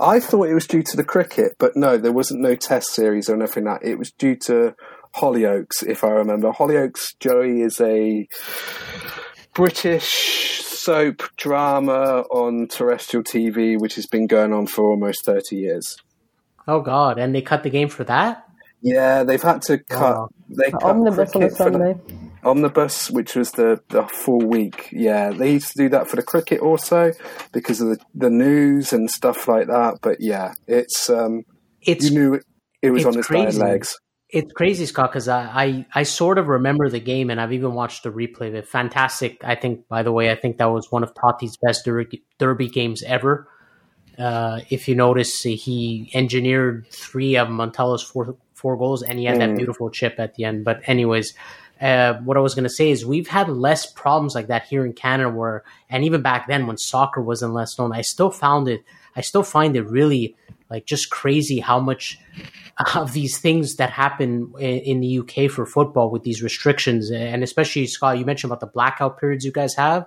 [0.00, 3.28] I thought it was due to the cricket, but no, there wasn't no test series
[3.28, 3.88] or anything like that.
[3.88, 4.74] It was due to
[5.16, 6.52] Hollyoaks, if I remember.
[6.52, 8.26] Hollyoaks, Joey, is a
[9.54, 15.96] British soap drama on terrestrial TV, which has been going on for almost 30 years.
[16.66, 17.18] Oh, God.
[17.18, 18.47] And they cut the game for that?
[18.80, 20.16] Yeah, they've had to cut.
[20.16, 20.28] Oh.
[20.48, 21.96] They cut omnibus on a Sunday.
[22.44, 24.88] Omnibus, which was the, the full week.
[24.92, 27.12] Yeah, they used to do that for the cricket also
[27.52, 29.98] because of the, the news and stuff like that.
[30.00, 31.42] But yeah, it's um,
[31.82, 32.44] it's you knew it,
[32.82, 33.58] it was on its crazy.
[33.58, 33.98] legs.
[34.30, 37.72] It's crazy, Scott, because I, I, I sort of remember the game, and I've even
[37.72, 38.68] watched the replay of it.
[38.68, 39.38] Fantastic!
[39.42, 42.68] I think, by the way, I think that was one of Totti's best derby, derby
[42.68, 43.48] games ever.
[44.18, 49.36] Uh, if you notice, he engineered three of Montella's four four goals, and he had
[49.36, 49.38] mm.
[49.38, 50.64] that beautiful chip at the end.
[50.64, 51.34] But anyways,
[51.80, 54.84] uh, what I was going to say is we've had less problems like that here
[54.84, 58.68] in Canada, where and even back then when soccer wasn't less known, I still found
[58.68, 58.82] it.
[59.14, 60.36] I still find it really
[60.70, 62.18] like just crazy how much
[62.94, 67.44] of these things that happen in, in the UK for football with these restrictions, and
[67.44, 70.06] especially Scott, you mentioned about the blackout periods you guys have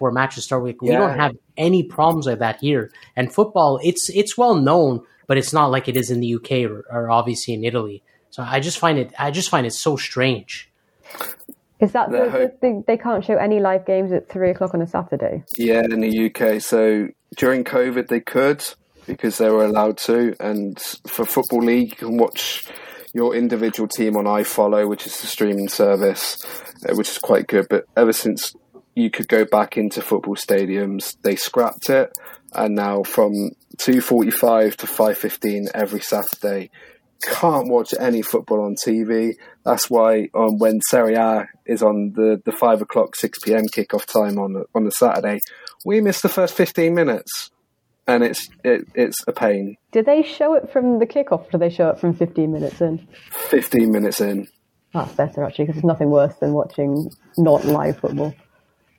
[0.00, 0.64] for matches start.
[0.64, 0.78] Week.
[0.82, 0.90] Yeah.
[0.90, 5.38] We don't have any problems like that here, and football it's it's well known but
[5.38, 8.02] it's not like it is in the UK or, or obviously in Italy.
[8.30, 10.68] So I just find it I just find it so strange.
[11.78, 14.88] Is that the, the, they can't show any live games at three o'clock on a
[14.88, 15.44] Saturday?
[15.56, 16.60] Yeah, in the UK.
[16.60, 18.64] So during COVID, they could
[19.06, 20.76] because they were allowed to, and
[21.06, 22.66] for football league, you can watch
[23.14, 26.44] your individual team on iFollow, which is the streaming service,
[26.88, 27.68] uh, which is quite good.
[27.70, 28.52] But ever since
[29.00, 32.12] you could go back into football stadiums, they scrapped it,
[32.52, 36.70] and now from 2.45 to 5.15 every Saturday.
[37.22, 39.34] Can't watch any football on TV.
[39.64, 43.66] That's why um, when Serie A is on the, the 5 o'clock, 6 p.m.
[43.68, 45.40] kickoff time on, on the Saturday,
[45.84, 47.50] we miss the first 15 minutes.
[48.06, 49.76] And it's it, it's a pain.
[49.92, 52.80] Do they show it from the kickoff or do they show it from 15 minutes
[52.80, 53.06] in?
[53.30, 54.48] 15 minutes in.
[54.92, 58.34] That's better actually because it's nothing worse than watching not live football.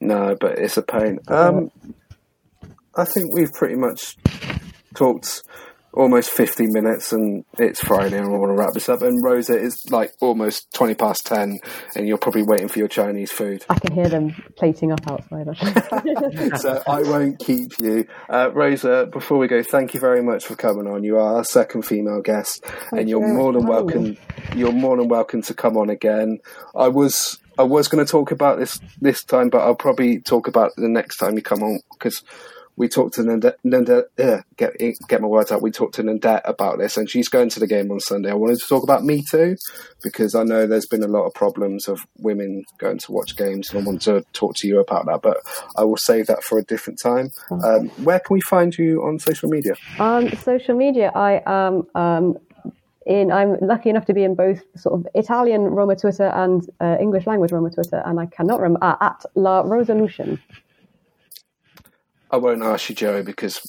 [0.01, 1.19] No, but it's a pain.
[1.27, 1.71] Um,
[2.95, 4.17] I think we've pretty much
[4.95, 5.43] talked
[5.93, 9.01] almost 50 minutes and it's Friday and I want to wrap this up.
[9.01, 11.59] And Rosa, it's like almost 20 past 10
[11.95, 13.65] and you're probably waiting for your Chinese food.
[13.69, 15.47] I can hear them plating up outside.
[16.59, 18.07] so I won't keep you.
[18.29, 21.03] Uh, Rosa, before we go, thank you very much for coming on.
[21.03, 23.33] You are our second female guest thank and you're you.
[23.33, 24.17] more than welcome.
[24.55, 26.39] You're more than welcome to come on again.
[26.73, 30.47] I was I was going to talk about this this time, but I'll probably talk
[30.47, 32.23] about the next time you come on because
[32.75, 34.71] we talked to Nanda, Nanda uh, get
[35.07, 35.61] get my words out.
[35.61, 38.31] We talked to Nandette about this, and she's going to the game on Sunday.
[38.31, 39.55] I wanted to talk about Me Too
[40.01, 43.69] because I know there's been a lot of problems of women going to watch games,
[43.69, 45.21] and I want to talk to you about that.
[45.21, 45.37] But
[45.77, 47.29] I will save that for a different time.
[47.51, 49.73] Um, where can we find you on social media?
[49.99, 51.87] On social media, I am.
[51.93, 52.37] Um,
[53.05, 56.97] in, I'm lucky enough to be in both sort of Italian Roma Twitter and uh,
[56.99, 60.39] English language Roma Twitter, and I cannot remember uh, at La Resolution.
[62.29, 63.59] I won't ask you, Joey, because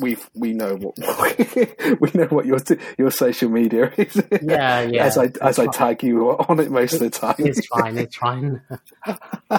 [0.00, 0.96] we we know what
[2.00, 2.58] we know what your
[2.98, 4.22] your social media is.
[4.42, 5.04] Yeah, yeah.
[5.04, 7.36] As I as I tag you on it most of the time.
[7.38, 7.98] It's fine.
[7.98, 8.62] It's fine.
[9.50, 9.58] uh,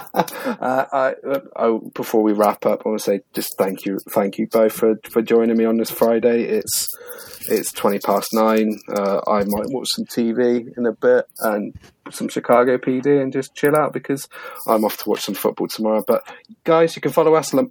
[0.92, 1.14] I,
[1.56, 4.74] I, before we wrap up, I want to say just thank you, thank you both
[4.74, 6.44] for, for joining me on this Friday.
[6.44, 6.88] It's
[7.50, 8.78] it's twenty past nine.
[8.90, 11.74] Uh, I might watch some TV in a bit and
[12.12, 14.28] some Chicago PD and just chill out because
[14.68, 16.04] I'm off to watch some football tomorrow.
[16.06, 16.24] But
[16.64, 17.64] guys, you can follow us at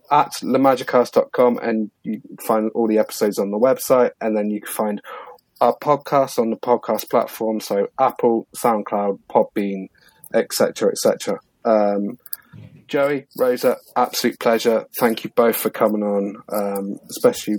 [0.42, 5.02] lamagicast.com and you find all the episodes on the website, and then you can find
[5.60, 9.88] our podcast on the podcast platform, so Apple, SoundCloud, Podbean,
[10.34, 11.38] etc., etc.
[11.64, 12.18] Um,
[12.88, 14.86] Joey, Rosa, absolute pleasure.
[14.98, 17.56] Thank you both for coming on, um, especially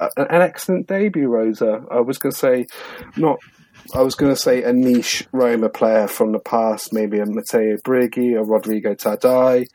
[0.00, 1.84] uh, an excellent debut, Rosa.
[1.90, 2.66] I was going to say,
[3.16, 3.38] not,
[3.94, 7.76] I was going to say a niche Roma player from the past, maybe a Matteo
[7.84, 9.66] Brighi or Rodrigo Taddei.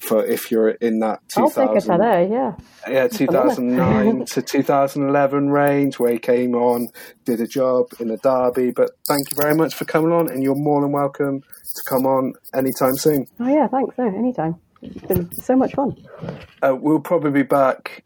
[0.00, 5.48] For if you're in that 2000, I'll take a Taddei, yeah, yeah, 2009 to 2011
[5.50, 6.88] range where he came on,
[7.24, 8.70] did a job in the derby.
[8.72, 12.06] But thank you very much for coming on, and you're more than welcome to come
[12.06, 13.26] on anytime soon.
[13.40, 13.96] Oh yeah, thanks.
[13.98, 14.56] No, anytime.
[14.82, 15.96] It's been so much fun.
[16.62, 18.04] Uh, we'll probably be back.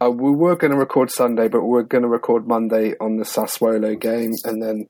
[0.00, 3.24] Uh, we were going to record Sunday, but we're going to record Monday on the
[3.24, 4.86] Sassuolo game, and then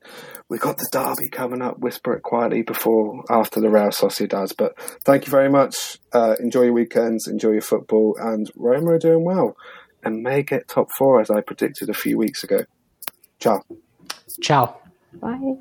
[0.49, 1.79] we got the derby coming up.
[1.79, 4.55] Whisper it quietly before after the Real Sociedad.
[4.57, 5.97] But thank you very much.
[6.13, 9.55] Uh, enjoy your weekends, enjoy your football, and Roma are doing well
[10.03, 12.65] and may get top four as I predicted a few weeks ago.
[13.39, 13.61] Ciao.
[14.41, 14.77] Ciao.
[15.13, 15.55] Bye.